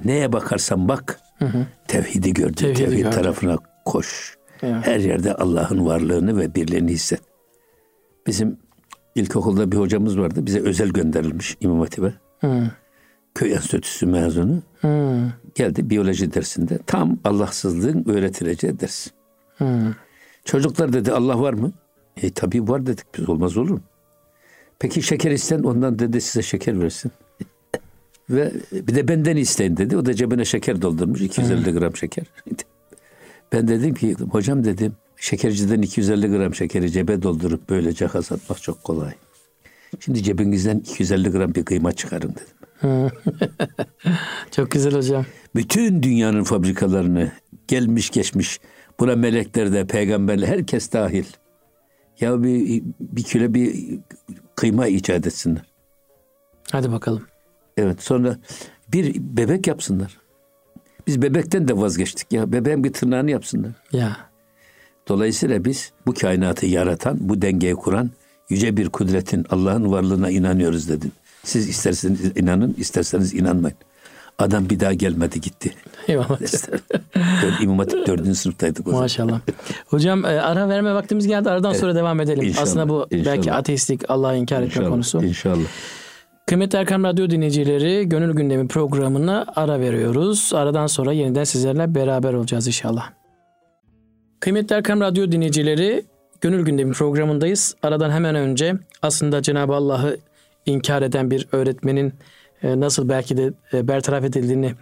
[0.06, 1.65] neye bakarsan bak hı hı.
[1.88, 2.53] tevhidi gördün.
[2.53, 3.12] Tevhidi Tevhid gördüm.
[3.12, 4.38] tarafına koş.
[4.62, 4.88] Evet.
[4.88, 7.21] Her yerde Allah'ın varlığını ve birliğini hisset.
[8.27, 8.58] Bizim
[9.15, 10.45] ilkokulda bir hocamız vardı.
[10.45, 12.13] Bize özel gönderilmiş İmam Hatip'e.
[12.39, 12.71] Hı
[13.38, 14.62] köy enstitüsü mezunu.
[14.82, 15.32] Hmm.
[15.56, 16.80] Geldi biyoloji dersinde.
[16.86, 19.08] Tam Allahsızlığın öğretileceği ders.
[19.58, 19.93] Hmm.
[20.45, 21.71] Çocuklar dedi Allah var mı?
[22.21, 23.82] E tabii var dedik biz olmaz olur mu?
[24.80, 27.12] Peki şeker isten ondan dedi size şeker versin.
[28.30, 29.97] Ve bir de benden isteyin dedi.
[29.97, 31.80] O da cebine şeker doldurmuş 250 hmm.
[31.80, 32.26] gram şeker.
[33.52, 39.13] Ben dedim ki hocam dedim şekerciden 250 gram şekeri cebe doldurup böylece atmak çok kolay.
[40.00, 42.66] Şimdi cebinizden 250 gram bir kıyma çıkarın dedim.
[44.51, 45.25] Çok güzel hocam.
[45.55, 47.31] Bütün dünyanın fabrikalarını
[47.67, 48.59] gelmiş geçmiş
[48.99, 51.25] buna melekler de peygamberler herkes dahil.
[52.19, 53.99] Ya bir, bir kilo bir
[54.55, 55.65] kıyma icat etsinler.
[56.71, 57.23] Hadi bakalım.
[57.77, 58.37] Evet sonra
[58.93, 60.17] bir bebek yapsınlar.
[61.07, 62.51] Biz bebekten de vazgeçtik ya.
[62.51, 63.71] Bebeğin bir tırnağını yapsınlar.
[63.91, 64.17] Ya.
[65.07, 68.11] Dolayısıyla biz bu kainatı yaratan, bu dengeyi kuran
[68.49, 71.11] yüce bir kudretin Allah'ın varlığına inanıyoruz dedin.
[71.47, 73.77] Siz isterseniz inanın, isterseniz inanmayın.
[74.39, 75.73] Adam bir daha gelmedi gitti.
[76.07, 76.39] Eyvallah.
[77.62, 79.03] İmam Hatip dördüncü sınıftaydık o zaman.
[79.03, 79.39] Maşallah.
[79.88, 81.49] Hocam e, ara verme vaktimiz geldi.
[81.49, 81.81] Aradan evet.
[81.81, 82.43] sonra devam edelim.
[82.43, 83.36] İnşallah, Aslında bu inşallah.
[83.36, 85.23] belki ateistlik, Allah'ı inkar etme inşallah, konusu.
[85.23, 85.65] İnşallah.
[86.45, 90.51] Kıymetli Erkam Radyo dinleyicileri, Gönül Gündemi programına ara veriyoruz.
[90.53, 93.10] Aradan sonra yeniden sizlerle beraber olacağız inşallah.
[94.39, 96.05] Kıymetli Erkam Radyo dinleyicileri,
[96.41, 97.75] Gönül Gündemi programındayız.
[97.83, 100.17] Aradan hemen önce aslında Cenab-ı Allah'ı
[100.67, 102.13] inkar eden bir öğretmenin
[102.63, 104.73] e, nasıl belki de e, bertaraf edildiğini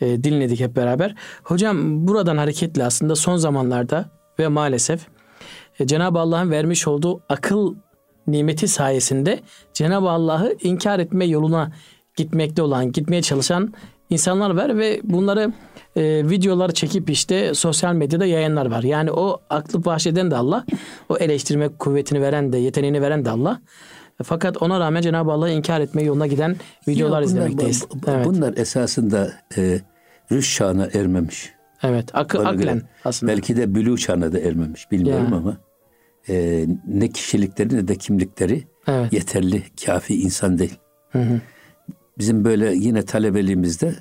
[0.00, 1.14] e, dinledik hep beraber.
[1.42, 5.06] Hocam buradan hareketle aslında son zamanlarda ve maalesef
[5.84, 7.74] Cenab-ı Allah'ın vermiş olduğu akıl
[8.26, 9.40] nimeti sayesinde
[9.74, 11.72] Cenab-ı Allah'ı inkar etme yoluna
[12.16, 13.72] gitmekte olan, gitmeye çalışan
[14.10, 15.52] insanlar var ve bunları
[15.96, 18.82] e, videoları çekip işte sosyal medyada yayınlar var.
[18.82, 20.64] Yani o aklı bahşeden de Allah,
[21.08, 23.60] o eleştirme kuvvetini veren de, yeteneğini veren de Allah.
[24.22, 26.56] Fakat ona rağmen Cenab-ı Allah'ı inkar etme yoluna giden
[26.88, 27.84] videolar bunlar, izlemekteyiz.
[27.94, 28.26] Bu, evet.
[28.26, 29.80] Bunlar esasında e,
[30.32, 31.52] rüş çağına ermemiş.
[31.82, 33.32] Evet, akı, aklen aslında.
[33.32, 35.36] Belki de bülü çağına da ermemiş bilmiyorum ya.
[35.36, 35.56] ama
[36.28, 39.12] e, ne kişilikleri ne de kimlikleri evet.
[39.12, 40.78] yeterli, kafi insan değil.
[41.10, 41.40] Hı hı.
[42.18, 43.94] Bizim böyle yine talebeliğimizde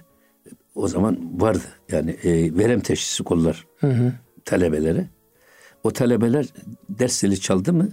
[0.76, 1.64] o zaman vardı.
[1.92, 4.14] Yani e, verem teşhisi kollar hı hı.
[4.46, 5.08] talebelere.
[5.84, 6.46] O talebeler
[6.90, 7.90] ders zili çaldı mı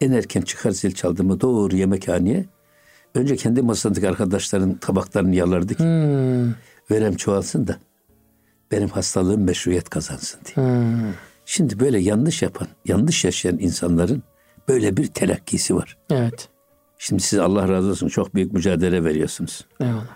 [0.00, 2.44] en erken çıkar zil çaldı mı doğru yemekhaneye.
[3.14, 6.54] Önce kendi masadaki arkadaşların tabaklarını yalardı ki hmm.
[6.90, 7.76] verem çoğalsın da
[8.70, 10.66] benim hastalığım meşruiyet kazansın diye.
[10.66, 11.12] Hmm.
[11.44, 14.22] Şimdi böyle yanlış yapan, yanlış yaşayan insanların
[14.68, 15.96] böyle bir telakkisi var.
[16.10, 16.48] Evet.
[16.98, 19.66] Şimdi siz Allah razı olsun çok büyük mücadele veriyorsunuz.
[19.80, 20.06] Eyvallah.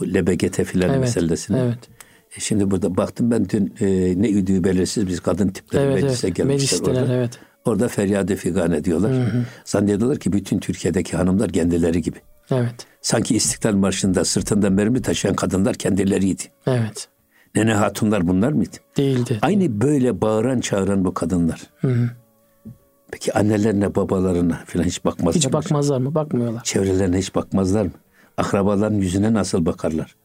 [0.00, 1.60] Bu LBGT filan evet, meselesine.
[1.60, 1.78] Evet.
[2.36, 3.86] E şimdi burada baktım ben dün e,
[4.22, 6.36] ne üdüğü belirsiz biz kadın tipleri Evet meclise evet.
[6.36, 7.14] gelmişler Meclisteler orada.
[7.14, 7.38] evet.
[7.64, 9.12] Orada feryadı figan ediyorlar.
[9.64, 12.16] Zannediyorlar ki bütün Türkiye'deki hanımlar kendileri gibi.
[12.50, 12.86] Evet.
[13.00, 16.42] Sanki İstiklal Marşı'nda sırtında mermi taşıyan kadınlar kendileriydi.
[16.66, 17.08] Evet.
[17.54, 18.76] Nene hatunlar bunlar mıydı?
[18.96, 19.38] Değildi.
[19.42, 21.60] Aynı böyle bağıran çağıran bu kadınlar.
[23.12, 25.52] Peki annelerine babalarına falan hiç bakmazlar Hiç mı?
[25.52, 26.14] bakmazlar mı?
[26.14, 26.62] Bakmıyorlar.
[26.64, 27.90] Çevrelerine hiç bakmazlar mı?
[28.36, 30.16] Akrabaların yüzüne nasıl bakarlar?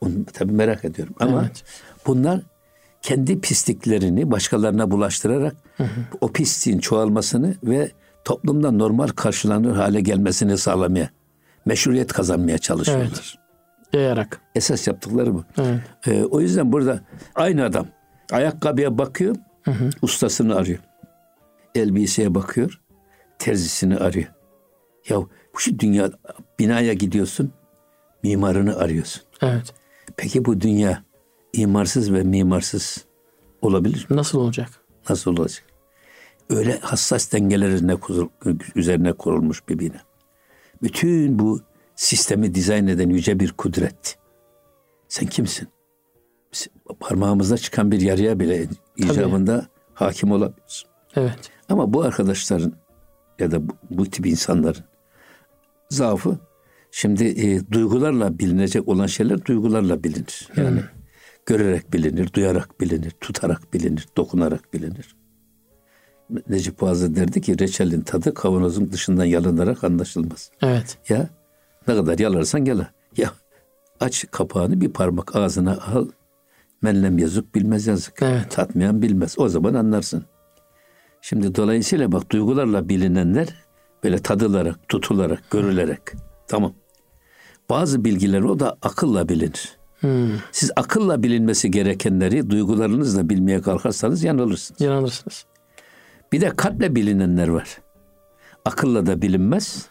[0.00, 1.14] Onu tabii merak ediyorum.
[1.20, 1.64] Ama Evet.
[2.06, 2.40] bunlar
[3.04, 5.56] kendi pisliklerini başkalarına bulaştırarak
[6.20, 7.90] o pisliğin çoğalmasını ve
[8.24, 11.10] toplumda normal karşılanır hale gelmesini sağlamaya,
[11.66, 13.08] meşruiyet kazanmaya çalışıyorlar.
[13.12, 13.94] Evet.
[13.94, 14.40] Yayarak.
[14.54, 15.44] Esas yaptıkları bu.
[15.58, 15.80] Evet.
[16.06, 17.00] Ee, o yüzden burada
[17.34, 17.86] aynı adam
[18.32, 19.36] ayakkabıya bakıyor,
[20.02, 20.78] ustasını arıyor.
[21.74, 22.80] Elbiseye bakıyor,
[23.38, 24.28] terzisini arıyor.
[25.08, 25.16] Ya
[25.54, 26.10] bu şu dünya
[26.58, 27.52] binaya gidiyorsun,
[28.22, 29.22] mimarını arıyorsun.
[29.42, 29.74] Evet.
[30.16, 31.04] Peki bu dünya
[31.54, 33.04] imarsız ve mimarsız
[33.62, 34.06] olabilir?
[34.10, 34.68] Nasıl olacak?
[35.08, 35.64] Nasıl olacak?
[36.50, 40.00] Öyle hassas dengeler üzerine, kurul- üzerine kurulmuş bir bina.
[40.82, 41.60] Bütün bu
[41.96, 44.18] sistemi dizayn eden yüce bir kudret.
[45.08, 45.68] Sen kimsin?
[46.52, 46.68] Biz
[47.00, 50.84] parmağımızda çıkan bir yarıya bile icabında hakim olabiliriz.
[51.16, 51.38] Evet.
[51.68, 52.72] Ama bu arkadaşların
[53.38, 54.84] ya da bu, bu tip insanların
[55.90, 56.38] zaafı
[56.90, 60.48] şimdi e, duygularla bilinecek olan şeyler duygularla bilinir.
[60.56, 60.80] Yani
[61.46, 65.16] görerek bilinir, duyarak bilinir, tutarak bilinir, dokunarak bilinir.
[66.48, 70.50] Necip Fazıl derdi ki reçelin tadı kavanozun dışından yalınarak anlaşılmaz.
[70.62, 70.98] Evet.
[71.08, 71.28] Ya
[71.88, 72.90] ne kadar yalarsan yala.
[73.16, 73.32] Ya
[74.00, 76.08] aç kapağını bir parmak ağzına al.
[76.82, 78.22] Menlem yazık bilmez yazık.
[78.22, 78.50] Evet.
[78.50, 79.38] Tatmayan bilmez.
[79.38, 80.24] O zaman anlarsın.
[81.20, 83.54] Şimdi dolayısıyla bak duygularla bilinenler
[84.04, 86.00] böyle tadılarak, tutularak, görülerek.
[86.48, 86.72] Tamam.
[87.70, 89.78] Bazı bilgiler o da akılla bilinir.
[90.04, 90.30] Hmm.
[90.52, 94.80] Siz akılla bilinmesi gerekenleri duygularınızla bilmeye kalkarsanız yanılırsınız.
[94.80, 95.44] Yanılırsınız.
[96.32, 97.68] Bir de kalple bilinenler var.
[98.64, 99.86] Akılla da bilinmez,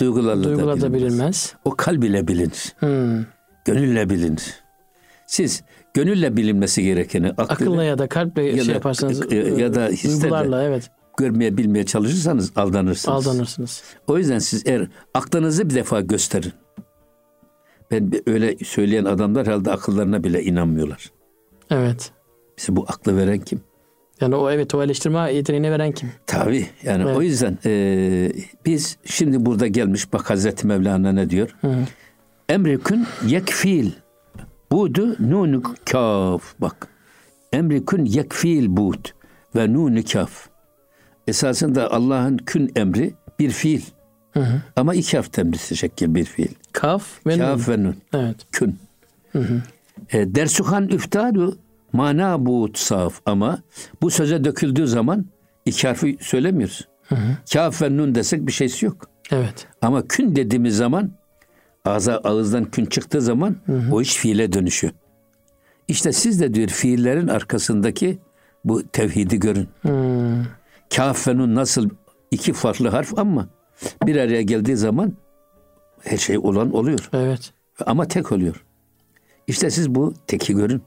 [0.00, 1.12] duygularla, Duygular da da bilinmez.
[1.12, 1.54] bilinmez.
[1.64, 2.74] O kalb ile bilinir.
[2.78, 3.24] Hmm.
[3.64, 4.54] Gönülle bilinir.
[5.26, 5.62] Siz
[5.94, 9.88] gönülle bilinmesi gerekeni aklıyla Akılla ya da kalple Ya şey da- yaparsanız ya- ya da
[9.88, 13.26] e, duygularla evet görmeye bilmeye çalışırsanız aldanırsınız.
[13.26, 13.82] aldanırsınız.
[14.06, 16.52] O yüzden siz eğer aklınızı bir defa gösterin.
[17.90, 21.10] Ben öyle söyleyen adamlar herhalde akıllarına bile inanmıyorlar.
[21.70, 22.10] Evet.
[22.58, 23.60] Bize bu aklı veren kim?
[24.20, 26.12] Yani o evet o eleştirme yeteneğini veren kim?
[26.26, 27.16] Tabii yani Evet.
[27.16, 28.32] o yüzden e,
[28.66, 31.56] biz şimdi burada gelmiş bak Hazreti Mevlana ne diyor?
[32.48, 33.90] Emrikün yekfil
[34.72, 36.88] budu nunu kaf bak.
[37.52, 39.04] Emrikün yekfil bud
[39.56, 40.48] ve nunu kaf.
[41.26, 43.82] Esasında Allah'ın kün emri bir fiil.
[44.76, 46.54] Ama iki harf temsilcek bir fiil.
[46.72, 47.74] Kaf ve Kaf nun.
[47.74, 47.96] ve nun.
[48.14, 48.36] Evet.
[48.52, 48.78] Kün.
[50.12, 51.58] E, dersuhan üftadu
[51.92, 53.58] mana buğut saf ama
[54.02, 55.26] bu söze döküldüğü zaman
[55.66, 56.88] iki harfi söylemiyoruz.
[57.52, 59.10] Kaf ve nun desek bir şeysi yok.
[59.32, 59.66] Evet.
[59.82, 61.10] Ama kün dediğimiz zaman
[61.84, 63.56] ağza, ağızdan kün çıktığı zaman
[63.92, 64.92] o iş fiile dönüşüyor.
[65.88, 68.18] İşte siz de diyor fiillerin arkasındaki
[68.64, 69.68] bu tevhidi görün.
[69.82, 70.44] Hmm.
[70.96, 71.90] Kaf ve nun nasıl
[72.30, 73.48] iki farklı harf ama
[74.06, 75.12] bir araya geldiği zaman
[76.04, 77.08] her şey olan oluyor.
[77.12, 77.52] Evet.
[77.86, 78.64] Ama tek oluyor.
[79.46, 80.82] İşte siz bu teki görün.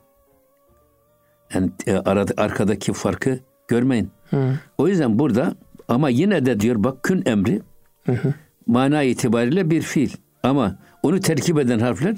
[1.54, 4.12] Yani e, arada, arkadaki farkı görmeyin.
[4.78, 5.56] O yüzden burada
[5.88, 7.62] ama yine de diyor bak kün emri
[8.68, 10.10] mana itibariyle bir fiil.
[10.44, 12.16] Ama onu terkip eden harfler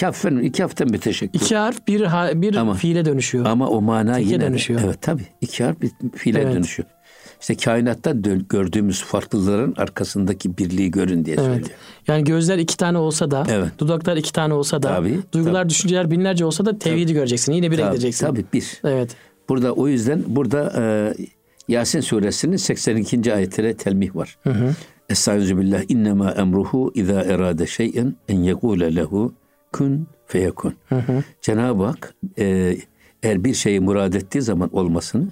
[0.00, 1.40] kaffen iki haften müteşekkil.
[1.40, 3.46] İki harf bir ha- bir Ama- fiile dönüşüyor.
[3.46, 4.80] Ama o mana Teke yine dönüşüyor.
[4.84, 6.54] evet tabii iki harf bir fiile Evet.
[6.54, 6.88] dönüşüyor.
[7.40, 8.12] İşte kainatta
[8.50, 11.46] gördüğümüz farklılıkların arkasındaki birliği görün diye Evet.
[11.46, 11.70] söylüyor.
[12.08, 13.68] Yani gözler iki tane olsa da, Evet.
[13.78, 17.52] dudaklar iki tane olsa da, Tabii, duygular, düşünceler binlerce olsa da tevhidi göreceksin.
[17.52, 18.26] Yine bir Tabii, gideceksin.
[18.26, 18.80] tabii bir.
[18.84, 19.16] Evet.
[19.48, 21.14] Burada o yüzden burada e,
[21.68, 23.34] Yasin suresinin 82.
[23.34, 24.38] ayetine telmih var.
[25.08, 29.32] Estaizu billah innema emruhu iza erade şey'en en yekule lehu
[29.72, 30.74] kun feyekun.
[31.42, 32.76] Cenab-ı Hak e,
[33.22, 35.28] eğer bir şeyi murad ettiği zaman olmasını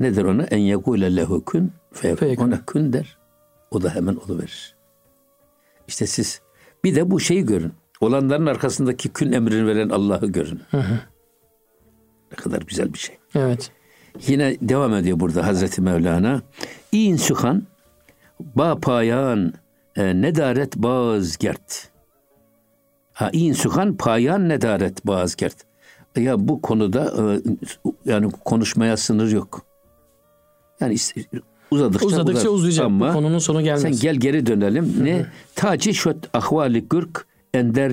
[0.00, 0.42] nedir ona?
[0.42, 2.44] En yekule lehu kun feyekun.
[2.44, 3.18] Ona kun der.
[3.70, 4.74] O da hemen oluverir.
[5.88, 6.40] İşte siz
[6.84, 7.72] bir de bu şeyi görün.
[8.00, 10.60] Olanların arkasındaki kün emrini veren Allah'ı görün.
[12.32, 13.18] Ne kadar güzel bir şey.
[13.34, 13.70] Evet.
[14.26, 16.42] Yine devam ediyor burada Hazreti Mevlana.
[16.92, 17.62] İn suhan
[18.40, 19.52] ba payan
[19.96, 21.88] e, nedaret baz gert.
[23.12, 25.56] Ha in suhan payan nedaret baz gert.
[26.16, 27.22] Ya bu konuda e,
[28.04, 29.62] yani konuşmaya sınır yok.
[30.80, 30.96] Yani
[31.70, 32.50] uzadıkça, Uzadıkça uzar.
[32.58, 32.86] uzayacak.
[32.86, 33.82] Ama Bu konunun sonu gelmez.
[33.82, 34.94] sen gel geri dönelim.
[35.04, 35.26] Ne?
[35.54, 37.92] Taci şöt ahvali gürk ender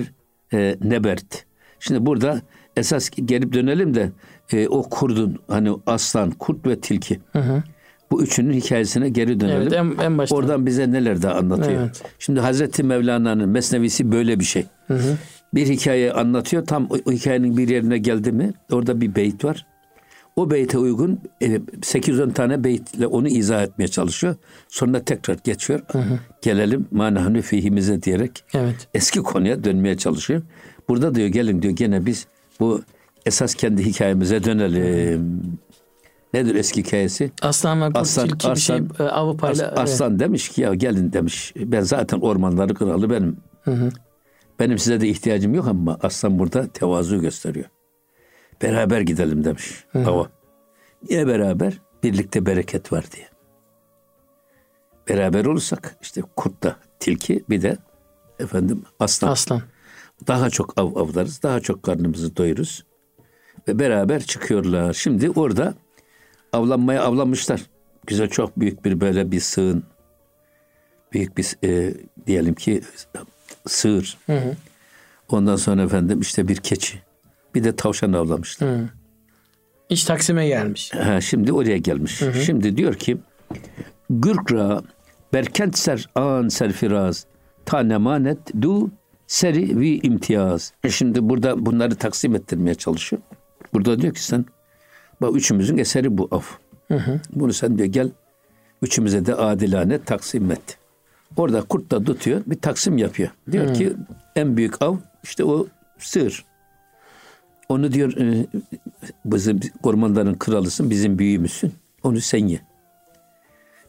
[0.52, 1.44] e, nebert.
[1.80, 2.40] Şimdi burada
[2.76, 4.10] esas gelip dönelim de
[4.52, 7.20] e, o kurdun hani aslan, kurt ve tilki.
[7.32, 7.62] Hı hı.
[8.10, 9.62] Bu üçünün hikayesine geri dönelim.
[9.62, 10.36] Evet, en, en başta.
[10.36, 11.80] Oradan bize neler de anlatıyor.
[11.80, 12.02] Evet.
[12.18, 14.64] Şimdi Hazreti Mevlana'nın Mesnevisi böyle bir şey.
[14.88, 15.16] Hı hı.
[15.54, 16.66] Bir hikaye anlatıyor.
[16.66, 19.66] Tam o, o hikayenin bir yerine geldi mi orada bir beyt var.
[20.36, 21.20] O beyte uygun
[21.82, 24.36] 810 e, tane beytle onu izah etmeye çalışıyor.
[24.68, 25.80] Sonra tekrar geçiyor.
[25.92, 26.18] Hı hı.
[26.42, 28.88] Gelelim manahnu fihimize diyerek evet.
[28.94, 30.42] eski konuya dönmeye çalışıyor.
[30.88, 32.26] Burada diyor gelin diyor gene biz
[32.60, 32.82] bu
[33.26, 35.42] esas kendi hikayemize dönelim.
[36.34, 37.30] Nedir eski hikayesi?
[37.42, 39.68] Aslan ve aslan, tilki aslan, bir şey avı payla.
[39.68, 41.52] As, aslan demiş ki ya gelin demiş.
[41.56, 43.36] Ben zaten ormanları kralı benim.
[43.62, 43.90] Hı hı.
[44.58, 47.66] Benim size de ihtiyacım yok ama aslan burada tevazu gösteriyor.
[48.62, 50.28] Beraber gidelim demiş hı ava.
[51.08, 51.80] Niye beraber?
[52.02, 53.28] Birlikte bereket var diye.
[55.08, 57.76] Beraber olursak işte kurt da tilki bir de
[58.38, 59.30] efendim aslan.
[59.30, 59.62] Aslan.
[60.26, 62.84] Daha çok av avlarız, daha çok karnımızı doyuruz.
[63.68, 64.92] Ve beraber çıkıyorlar.
[64.92, 65.74] Şimdi orada
[66.52, 67.62] avlanmaya avlanmışlar.
[68.06, 69.84] Güzel çok büyük bir böyle bir sığın.
[71.12, 71.94] Büyük bir e,
[72.26, 72.82] diyelim ki
[73.66, 74.18] sığır.
[74.26, 74.56] Hı hı.
[75.28, 77.02] Ondan sonra efendim işte bir keçi.
[77.54, 78.70] Bir de tavşan avlamışlar.
[78.70, 78.88] Hı.
[79.88, 80.94] İş Taksim'e gelmiş.
[80.94, 82.22] Ha, şimdi oraya gelmiş.
[82.22, 82.34] Hı hı.
[82.34, 83.18] Şimdi diyor ki
[84.10, 84.82] Gürkra
[85.32, 87.26] berkent ser an serfiraz
[87.64, 88.90] tanemanet du
[89.26, 90.72] seri vi imtiyaz.
[90.84, 93.22] E şimdi burada bunları taksim ettirmeye çalışıyor.
[93.74, 94.44] Burada diyor ki sen
[95.20, 96.42] bak üçümüzün eseri bu av.
[96.88, 97.20] Hı hı.
[97.32, 98.10] Bunu sen diyor gel
[98.82, 100.78] üçümüze de adilane taksim et.
[101.36, 103.30] Orada kurt da tutuyor bir taksim yapıyor.
[103.52, 103.72] Diyor hı.
[103.72, 103.92] ki
[104.36, 105.66] en büyük av işte o
[105.98, 106.44] sığır.
[107.72, 108.46] Onu diyor e,
[109.24, 111.72] bizim ormanların kralısın bizim büyüğümüzsün.
[112.02, 112.60] Onu sen ye.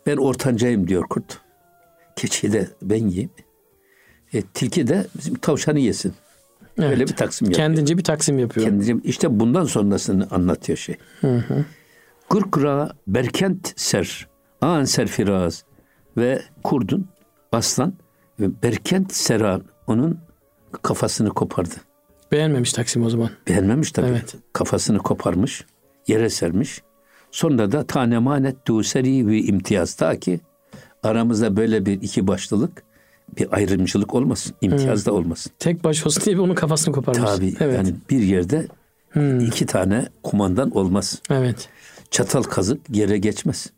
[0.05, 1.39] Ben ortancayım diyor kurt.
[2.15, 3.29] Keçi de ben yiyeyim.
[4.33, 6.13] E, tilki de bizim tavşanı yesin.
[6.77, 6.89] Evet.
[6.89, 7.67] Öyle bir taksim yapıyor.
[7.67, 8.67] Kendince bir taksim yapıyor.
[8.67, 10.95] Kendince işte bundan sonrasını anlatıyor şey.
[11.21, 11.65] Hı hı.
[12.29, 14.27] Gurkra berkent ser,
[14.61, 15.63] an serfiraz
[16.17, 17.07] ve kurdun,
[17.51, 17.93] aslan
[18.39, 20.19] ve berkent seran onun
[20.81, 21.75] kafasını kopardı.
[22.33, 23.29] Beğenmemiş Taksim o zaman.
[23.47, 24.07] Beğenmemiş tabii.
[24.07, 24.35] Evet.
[24.53, 25.65] Kafasını koparmış,
[26.07, 26.81] yere sermiş.
[27.31, 30.39] Sonra da tane manet duseri ve imtiyaz ta ki
[31.03, 32.83] aramızda böyle bir iki başlılık
[33.37, 35.05] bir ayrımcılık olmasın, imtiyaz hmm.
[35.05, 35.51] da olmasın.
[35.59, 37.31] Tek baş olsun diye onun kafasını koparmış.
[37.35, 37.75] Tabii evet.
[37.75, 38.67] yani bir yerde
[39.09, 39.39] hmm.
[39.39, 41.21] iki tane kumandan olmaz.
[41.29, 41.69] Evet.
[42.11, 43.69] Çatal kazık yere geçmez.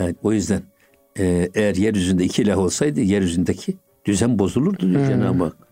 [0.00, 0.62] Yani o yüzden
[1.18, 5.08] e, eğer yeryüzünde iki ilah olsaydı yeryüzündeki düzen bozulurdu diyor hmm.
[5.08, 5.65] Cenab-ı Hak.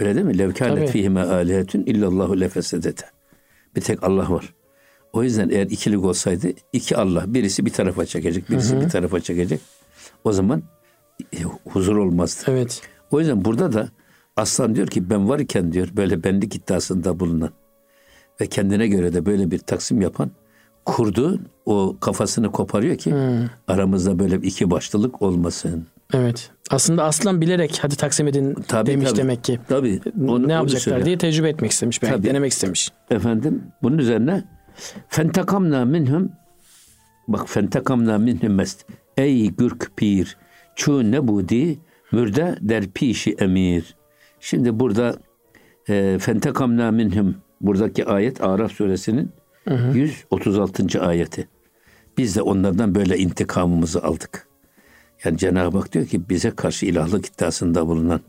[0.00, 0.38] Öyle değil mi?
[0.38, 3.06] Levkânet fîhime âlihetün illallahu lefesedete.
[3.76, 4.54] Bir tek Allah var.
[5.12, 8.84] O yüzden eğer ikilik olsaydı iki Allah birisi bir tarafa çekecek, birisi hı hı.
[8.84, 9.60] bir tarafa çekecek.
[10.24, 10.62] O zaman
[11.32, 12.42] e, huzur olmazdı.
[12.46, 12.82] Evet.
[13.10, 13.88] O yüzden burada da
[14.36, 17.50] aslan diyor ki ben varken diyor böyle benlik iddiasında bulunan
[18.40, 20.30] ve kendine göre de böyle bir taksim yapan
[20.84, 23.48] kurdu o kafasını koparıyor ki hmm.
[23.68, 25.86] aramızda böyle iki başlılık olmasın.
[26.14, 26.50] Evet.
[26.70, 29.60] Aslında aslan bilerek hadi taksim edin tabii, demiş tabii, demek ki.
[29.68, 30.00] Tabii.
[30.28, 32.02] Onu, ne yapacaklar diye tecrübe etmek istemiş.
[32.02, 32.26] Belki tabii.
[32.26, 32.92] denemek istemiş.
[33.10, 34.44] Efendim bunun üzerine
[35.08, 36.32] fentakamna minhum
[37.28, 40.36] bak fentakamna minhum mest ey gürk pir
[40.76, 41.78] Çu ne budi
[42.12, 43.96] mürde der pişi emir.
[44.40, 45.16] Şimdi burada
[45.88, 49.30] e, fentekamna minhum buradaki ayet Araf suresinin
[49.68, 49.98] hı hı.
[49.98, 51.00] 136.
[51.00, 51.48] ayeti.
[52.18, 54.48] Biz de onlardan böyle intikamımızı aldık.
[55.24, 58.20] Yani Cenab-ı Hak diyor ki bize karşı ilahlık iddiasında bulunan,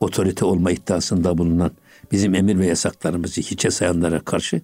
[0.00, 1.70] otorite olma iddiasında bulunan,
[2.12, 4.60] bizim emir ve yasaklarımızı hiçe sayanlara karşı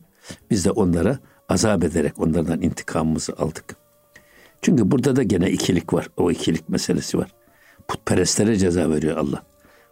[0.50, 3.76] biz de onlara azap ederek onlardan intikamımızı aldık.
[4.62, 6.08] Çünkü burada da gene ikilik var.
[6.16, 7.34] O ikilik meselesi var.
[7.88, 9.42] Putperestlere ceza veriyor Allah.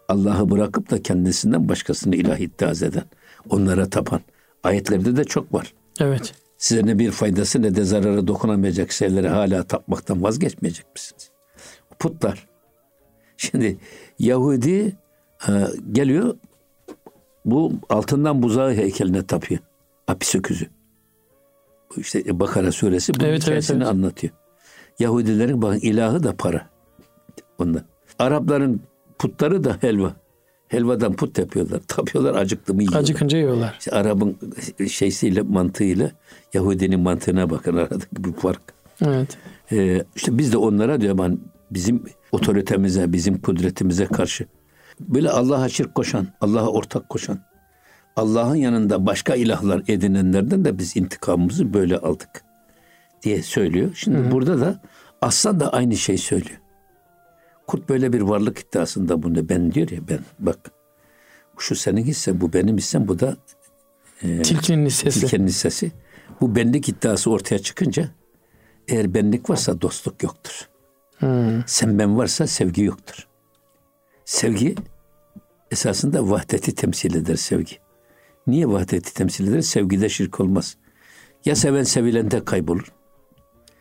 [0.08, 3.04] Allah'ı bırakıp da kendisinden başkasını ilah iddia eden,
[3.50, 4.20] onlara tapan.
[4.62, 5.74] Ayetlerde de çok var.
[6.00, 6.34] Evet.
[6.58, 11.30] Size ne bir faydası ne de zararı dokunamayacak şeyleri hala tapmaktan vazgeçmeyecek misiniz?
[11.98, 12.48] Putlar.
[13.36, 13.78] Şimdi
[14.18, 14.96] Yahudi
[15.48, 15.52] e,
[15.92, 16.34] geliyor
[17.44, 19.60] bu altından buzağı heykeline tapıyor.
[20.08, 20.66] Apis öküzü.
[21.90, 23.94] Bu işte Bakara suresi bu evet, hikayesini evet, evet.
[23.96, 24.32] anlatıyor.
[24.98, 26.66] Yahudilerin bakın ilahı da para.
[27.58, 27.82] Onlar.
[28.18, 28.80] Arapların
[29.18, 30.16] putları da helva.
[30.68, 31.80] Helvadan put yapıyorlar.
[31.88, 33.00] Tapıyorlar acıktı mı yiyorlar.
[33.00, 33.76] Acıkınca yiyorlar.
[33.78, 34.38] İşte Arap'ın
[34.88, 36.10] şeysiyle mantığıyla
[36.54, 38.60] Yahudinin mantığına bakın aradaki bu fark.
[39.06, 39.38] Evet.
[39.72, 41.38] Ee, işte biz de onlara diyor ben
[41.70, 44.46] bizim otoritemize, bizim kudretimize karşı
[45.00, 47.40] böyle Allah'a şirk koşan, Allah'a ortak koşan,
[48.16, 52.44] Allah'ın yanında başka ilahlar edinenlerden de biz intikamımızı böyle aldık
[53.22, 53.90] diye söylüyor.
[53.94, 54.30] Şimdi Hı-hı.
[54.30, 54.80] burada da
[55.22, 56.60] aslan da aynı şey söylüyor.
[57.66, 60.58] Kurt böyle bir varlık iddiasında bunu ben diyor ya ben bak
[61.58, 63.36] şu senin hissen bu benim hissen bu da
[64.22, 65.20] e, Tilkinin hissesi.
[65.20, 65.92] tilkenin hissesi.
[66.40, 68.08] Bu benlik iddiası ortaya çıkınca
[68.88, 70.68] eğer benlik varsa dostluk yoktur.
[71.18, 71.62] Hmm.
[71.66, 73.26] Sen ben varsa sevgi yoktur.
[74.24, 74.74] Sevgi
[75.70, 77.74] esasında vahdeti temsil eder sevgi.
[78.46, 79.60] Niye vahdeti temsil eder?
[79.60, 80.76] Sevgide şirk olmaz.
[81.44, 82.92] Ya seven sevilende kaybolur.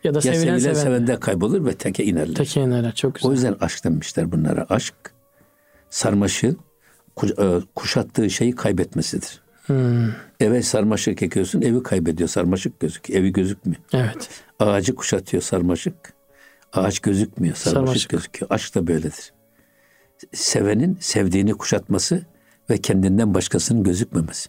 [0.04, 0.74] Ya da Ya sevilen sevilen seven.
[0.74, 2.34] sevende kaybolur ve teke inerler.
[2.34, 2.94] Teke inerler.
[2.94, 3.28] Çok güzel.
[3.30, 4.66] O yüzden aşk demişler bunlara.
[4.68, 4.94] Aşk
[5.90, 6.56] sarmaşı
[7.16, 9.40] ku- e, kuşattığı şeyi kaybetmesidir.
[9.66, 10.08] Hmm.
[10.40, 12.28] Eve sarmaşık ekiyorsun, evi kaybediyor.
[12.28, 13.82] Sarmaşık gözüküyor, evi gözükmüyor.
[13.92, 14.28] Evet.
[14.60, 15.94] Ağacı kuşatıyor sarmaşık.
[16.72, 18.10] Ağaç gözükmüyor, sarmaşık, Sarmaşık.
[18.10, 18.50] gözüküyor.
[18.50, 19.32] Aşk da böyledir.
[20.34, 22.22] Sevenin sevdiğini kuşatması
[22.70, 24.48] ve kendinden başkasının gözükmemesi.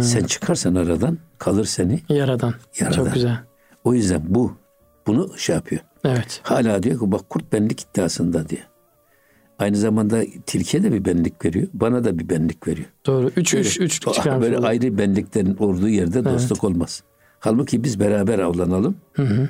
[0.00, 2.54] Sen çıkarsan aradan kalır seni Yaradan.
[2.80, 2.96] yaradan.
[2.96, 3.38] Çok güzel.
[3.84, 4.56] O yüzden bu
[5.06, 5.82] bunu şey yapıyor.
[6.04, 6.40] Evet.
[6.42, 8.62] Hala diyor ki bak kurt benlik iddiasında diyor.
[9.58, 11.68] Aynı zamanda tilkiye de bir benlik veriyor.
[11.72, 12.86] Bana da bir benlik veriyor.
[13.06, 13.30] Doğru.
[13.36, 14.66] Üç, Böyle, üç, üç çıkarmış böyle oldu.
[14.66, 17.02] ayrı benliklerin olduğu yerde dostluk olmaz.
[17.40, 18.96] Halbuki biz beraber avlanalım.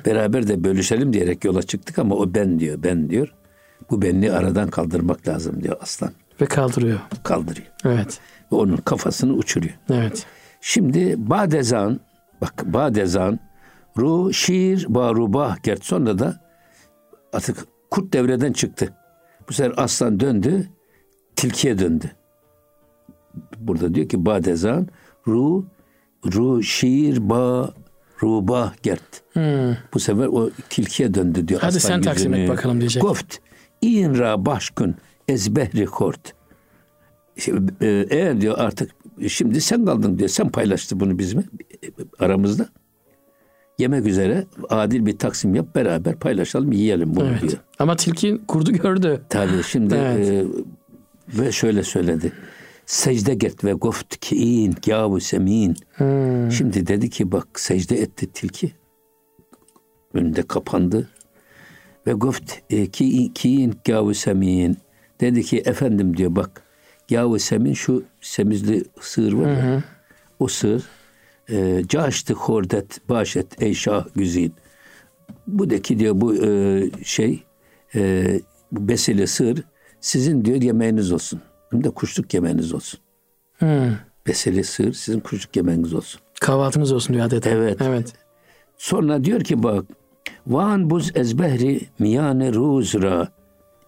[0.05, 3.33] Beraber de bölüşelim diyerek yola çıktık ama o ben diyor, ben diyor.
[3.89, 6.11] Bu benliği aradan kaldırmak lazım diyor aslan.
[6.41, 6.99] Ve kaldırıyor.
[7.23, 7.67] Kaldırıyor.
[7.85, 8.19] Evet.
[8.51, 9.73] Ve onun kafasını uçuruyor.
[9.89, 10.25] Evet.
[10.61, 11.99] Şimdi badezan,
[12.41, 13.39] bak badezan,
[13.97, 16.41] ru, şiir, barubah, gert sonra da
[17.33, 18.93] artık kurt devreden çıktı.
[19.49, 20.69] Bu sefer aslan döndü,
[21.35, 22.11] tilkiye döndü.
[23.57, 24.87] Burada diyor ki badezan,
[25.27, 25.65] ru,
[26.25, 27.73] ru, şiir, ba,
[28.23, 29.01] rubah, gert.
[29.33, 29.75] Hmm.
[29.93, 31.61] Bu sefer o tilkiye döndü diyor.
[31.61, 33.03] Hadi sen taksim et bakalım diyecek.
[33.03, 33.35] Goft,
[33.81, 34.95] inra başkun,
[35.27, 36.33] ezbehri kort.
[37.81, 38.91] E, Eğer diyor artık
[39.27, 40.29] şimdi sen kaldın diyor.
[40.29, 41.43] Sen paylaştı bunu bizimle
[42.19, 42.69] aramızda.
[43.79, 47.41] Yemek üzere adil bir taksim yap beraber paylaşalım yiyelim bunu Evet.
[47.41, 47.53] diyor.
[47.79, 49.21] Ama tilki kurdu gördü.
[49.29, 50.27] Tabii şimdi Evet.
[50.29, 50.45] e,
[51.41, 52.31] ve şöyle söyledi.
[52.91, 55.75] Secde get ve goft ki in gavu semin.
[55.93, 56.51] Hmm.
[56.51, 58.71] Şimdi dedi ki bak secde etti tilki.
[60.13, 61.09] Önünde kapandı.
[62.07, 64.77] Ve goft e, ki kiin gavu semin.
[65.21, 66.63] Dedi ki efendim diyor bak
[67.09, 69.83] gavu semin şu semizli sığır var ya.
[70.39, 70.83] O sığır
[71.49, 74.53] e, caştı hordet başet ey şah güzin.
[75.47, 77.43] Bu da ki diyor bu e, şey
[77.95, 78.25] e,
[78.71, 79.63] besile sığır
[80.01, 81.41] sizin diyor yemeğiniz olsun.
[81.71, 82.99] Hem de kuşluk yemeğiniz olsun.
[83.57, 83.91] Hmm.
[84.27, 86.21] Besile sığır sizin kuşluk yemeğiniz olsun.
[86.41, 87.49] Kahvaltınız olsun diyor adeta.
[87.49, 87.81] Evet.
[87.81, 88.13] Evet.
[88.77, 89.85] Sonra diyor ki bak
[90.47, 93.27] Van buz ezbehri miyane ruzra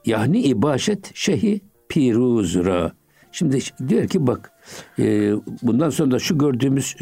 [0.06, 2.92] yani ibaşet şehi piruzra.
[3.32, 4.52] Şimdi diyor ki bak
[5.00, 5.32] e,
[5.62, 6.96] bundan sonra da şu gördüğümüz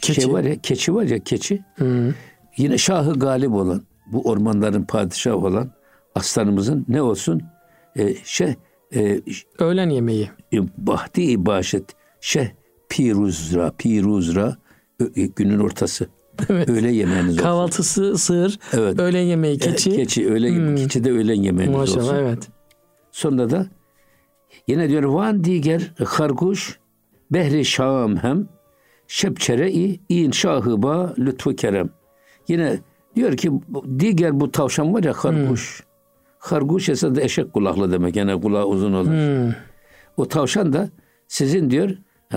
[0.00, 0.22] Keçi.
[0.22, 2.12] şey var ya keçi var ya keçi Hmm.
[2.56, 5.70] yine şahı galip olan bu ormanların padişahı olan
[6.14, 7.42] aslanımızın ne olsun
[7.96, 8.54] e, şey
[8.94, 9.20] e,
[9.58, 10.30] Öğlen yemeği.
[10.78, 11.84] bahti ibaşet
[12.20, 12.48] şeh
[12.88, 14.56] piruzra piruzra
[15.16, 16.06] e, günün ortası.
[16.48, 16.68] Evet.
[16.68, 17.42] Öğle yemeğiniz olsun.
[17.42, 18.98] Kahvaltısı sığır, Evet.
[18.98, 19.90] öğlen yemeği keçi.
[19.90, 22.14] Evet, keçi öğle keçi de öğlen yemeğiniz Maşallah olsun.
[22.16, 22.48] evet.
[23.12, 23.66] Sonra da
[24.68, 26.78] yine diyor van diger harkuş
[27.30, 28.48] behri şam hem
[29.08, 31.90] şepçere-i in şahıba lütfu kerem.
[32.48, 32.78] Yine
[33.16, 33.50] diyor ki
[33.98, 35.12] diğer bu tavşan var ya
[36.44, 38.16] Harkuş esasında eşek kulaklı demek.
[38.16, 39.10] Yani kulağı uzun olur.
[39.10, 39.54] Hmm.
[40.16, 40.88] O tavşan da
[41.28, 41.90] sizin diyor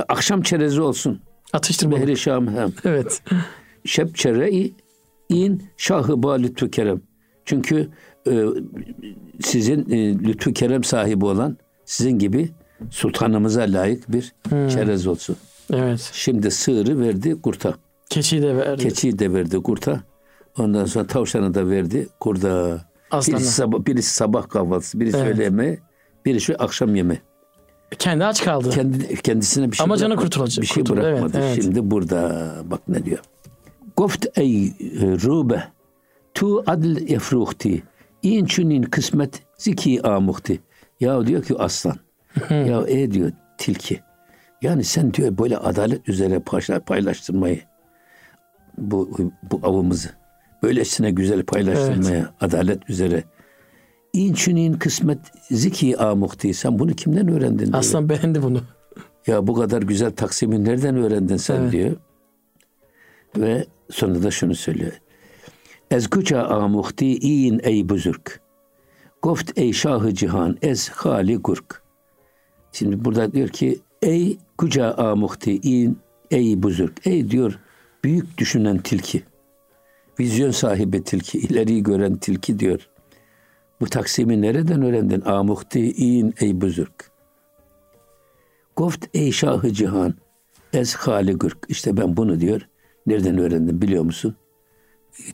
[0.09, 1.21] akşam çerezi olsun.
[1.53, 2.01] Atıştırmalık.
[2.01, 2.73] Behri şam hem.
[2.85, 3.21] Evet.
[3.85, 4.73] şepçere-i
[5.29, 7.01] in şahıba lütfu kerem.
[7.45, 7.89] Çünkü
[8.27, 8.43] e,
[9.41, 12.49] sizin e, lütfu kerem sahibi olan sizin gibi
[12.89, 15.35] sultanımıza layık bir çerez olsun.
[15.73, 16.09] Evet.
[16.13, 17.73] Şimdi sığırı verdi kurta.
[18.09, 18.83] Keçiyi de verdi.
[18.83, 20.03] Keçiyi de verdi kurta.
[20.57, 22.81] Ondan sonra tavşanı da verdi kurda.
[23.11, 23.37] Aslana.
[23.37, 25.27] Birisi sabah, birisi sabah kahvaltısı, birisi Evet.
[25.35, 25.79] öğle yemeği,
[26.25, 27.19] birisi akşam yemeği.
[27.99, 28.69] Kendi aç kaldı.
[28.69, 31.37] Kendi, kendisine bir şey Ama canı kurtulacak- Bir şey kurtul- evet, bırakmadı.
[31.41, 31.63] evet.
[31.63, 33.19] Şimdi burada bak ne diyor.
[33.97, 35.63] Goft ey rube
[36.33, 37.83] tu adl efruhti
[38.23, 40.59] in çunin kısmet ziki amuhti.
[40.99, 41.95] Ya diyor ki aslan.
[42.49, 43.99] ya e diyor tilki.
[44.61, 47.61] Yani sen diyor böyle adalet üzere payla- paylaştırmayı
[48.77, 49.17] bu
[49.51, 50.09] bu avımızı
[50.63, 53.23] böylesine güzel paylaştırmaya adalet üzere
[54.13, 55.19] İnçinin kısmet
[55.51, 56.53] ziki amuhti.
[56.53, 57.65] Sen bunu kimden öğrendin?
[57.65, 57.73] diyor.
[57.79, 58.61] Aslan beğendi bunu.
[59.27, 61.71] Ya bu kadar güzel taksimi nereden öğrendin sen Evet.
[61.71, 61.95] diyor.
[63.37, 64.91] Ve sonra da şunu söylüyor.
[65.91, 68.39] Ez kuca amuhti in ey buzurk.
[69.21, 71.81] Goft ey şahı cihan ez hali gurk.
[72.71, 75.97] Şimdi burada diyor ki ey kuca amuhti in
[76.31, 77.07] ey buzurk.
[77.07, 77.59] Ey diyor
[78.03, 79.23] büyük düşünen tilki.
[80.19, 82.89] Vizyon sahibi tilki, ileriyi gören tilki diyor.
[83.81, 85.21] Bu taksimi nereden öğrendin?
[85.21, 87.11] Amuhti in ey buzurk.
[88.75, 90.15] Goft ey şahı cihan
[90.73, 91.57] Ez hali gırk.
[91.69, 92.61] İşte ben bunu diyor.
[93.07, 94.35] Nereden öğrendim biliyor musun?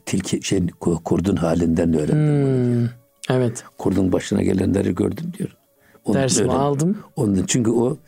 [0.06, 0.66] Tilki şey
[1.04, 2.46] kurdun halinden öğrendim.
[2.46, 2.80] bunu diyor.
[2.80, 2.88] Hmm,
[3.36, 3.64] evet.
[3.78, 5.56] Kurdun başına gelenleri gördüm diyor.
[6.04, 6.60] Onu Dersimi öğrendim.
[6.60, 6.98] aldım.
[7.16, 7.98] Onun çünkü o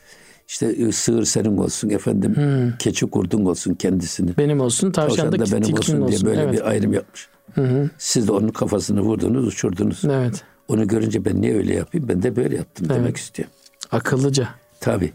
[0.49, 2.77] işte e, sığır senin olsun efendim Hmm.
[2.79, 4.37] keçi kurdun olsun kendisini.
[4.39, 6.53] Benim olsun, tavşan Tavşan da da benim olsun diye böyle evet.
[6.53, 7.29] bir ayrım yapmış.
[7.55, 7.91] Hı hı.
[7.99, 10.05] Siz de onun kafasını vurdunuz, uçurdunuz.
[10.05, 10.45] Evet.
[10.69, 12.09] Onu görünce ben niye öyle yapayım?
[12.09, 13.01] Ben de böyle yaptım Evet.
[13.01, 13.49] demek istiyor.
[13.93, 14.49] Akıllıca.
[14.81, 15.13] Tabi.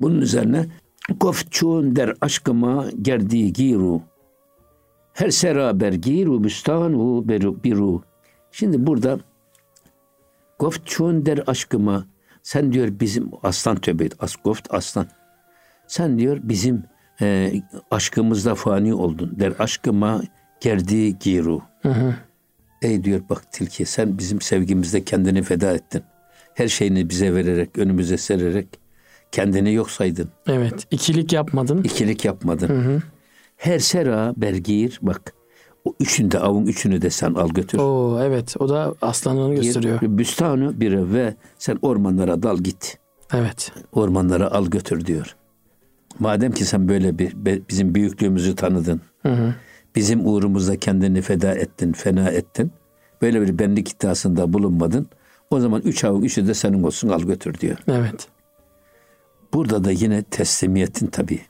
[0.00, 0.66] Bunun üzerine
[1.20, 4.00] Gofçun der aşkıma gerdi giru.
[5.12, 7.28] Her seraber giru büstanu
[7.64, 8.02] biru.
[8.52, 9.18] Şimdi burada
[10.58, 12.06] Gofçun der aşkıma
[12.42, 14.12] sen diyor bizim aslan tövbe et.
[14.20, 15.06] As, goft aslan.
[15.86, 16.84] Sen diyor bizim
[17.20, 17.52] e,
[17.90, 19.32] aşkımızda fani oldun.
[19.40, 20.22] Der aşkıma
[20.60, 21.62] gerdi giru.
[21.82, 22.14] Hı hı.
[22.82, 26.02] Ey diyor bak tilki sen bizim sevgimizde kendini feda ettin.
[26.54, 28.68] Her şeyini bize vererek, önümüze sererek
[29.32, 30.28] kendini yok saydın.
[30.46, 30.86] Evet.
[30.90, 31.82] İkilik yapmadın.
[31.82, 32.68] İkilik yapmadın.
[32.68, 33.02] Hı hı.
[33.56, 35.34] Her sera bergir bak
[35.84, 37.78] o üçünü de avun üçünü de sen al götür.
[37.78, 38.54] Oo evet.
[38.58, 40.00] O da aslanını gösteriyor.
[40.00, 42.98] Bir büstanı bire ve sen ormanlara dal git.
[43.34, 43.72] Evet.
[43.92, 45.36] Ormanlara al götür diyor.
[46.18, 47.34] Madem ki sen böyle bir
[47.68, 49.00] bizim büyüklüğümüzü tanıdın.
[49.22, 49.54] Hı hı.
[49.96, 52.72] Bizim uğrumuzda kendini feda ettin, fena ettin.
[53.22, 55.06] Böyle bir benlik iddiasında bulunmadın.
[55.50, 57.78] O zaman üç avun üçü de senin olsun al götür diyor.
[57.88, 58.28] Evet.
[59.54, 61.40] Burada da yine teslimiyetin tabii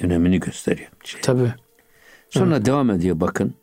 [0.00, 0.88] önemini gösteriyor.
[1.04, 1.20] Şey.
[1.20, 1.54] Tabii.
[2.38, 3.54] Sonra devam ediyor bakın.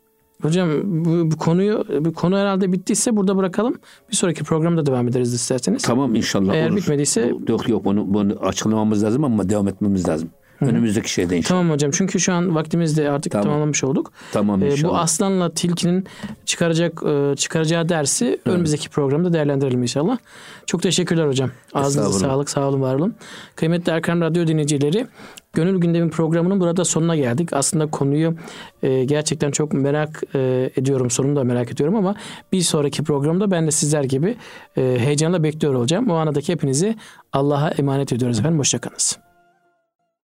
[0.42, 3.74] Hocam bu, bu konuyu bu konu herhalde bittiyse burada bırakalım.
[4.10, 5.82] Bir sonraki programda devam ederiz isterseniz.
[5.82, 6.78] Tamam inşallah Eğer olur.
[6.78, 10.28] bitmediyse- Yok yok onu, bunu açıklamamız lazım ama devam etmemiz lazım.
[10.68, 11.60] Önümüzdeki şeyde inşallah.
[11.60, 13.44] Tamam hocam çünkü şu an vaktimizde artık Tamam.
[13.46, 14.12] tamamlamış olduk.
[14.32, 14.92] Tamam Ee, inşallah.
[14.92, 16.06] bu aslanla tilkinin
[16.44, 20.18] çıkaracak e, çıkaracağı dersi önümüzdeki programda değerlendirelim inşallah.
[20.66, 21.50] Çok teşekkürler hocam.
[21.74, 23.14] Ağzınıza sağlık, sağ olun, var olun.
[23.56, 25.06] Kıymetli Erkan Radyo dinleyicileri,
[25.52, 27.52] Gönül Gündemi programının burada sonuna geldik.
[27.52, 28.34] Aslında konuyu
[28.82, 32.14] e, gerçekten çok merak e, ediyorum, sonunu da merak ediyorum ama
[32.52, 34.36] bir sonraki programda ben de sizler gibi
[34.76, 36.10] e, heyecanla bekliyor olacağım.
[36.10, 36.96] O anadaki hepinizi
[37.32, 38.58] Allah'a emanet ediyoruz efendim.
[38.58, 39.23] Hoşçakalınız.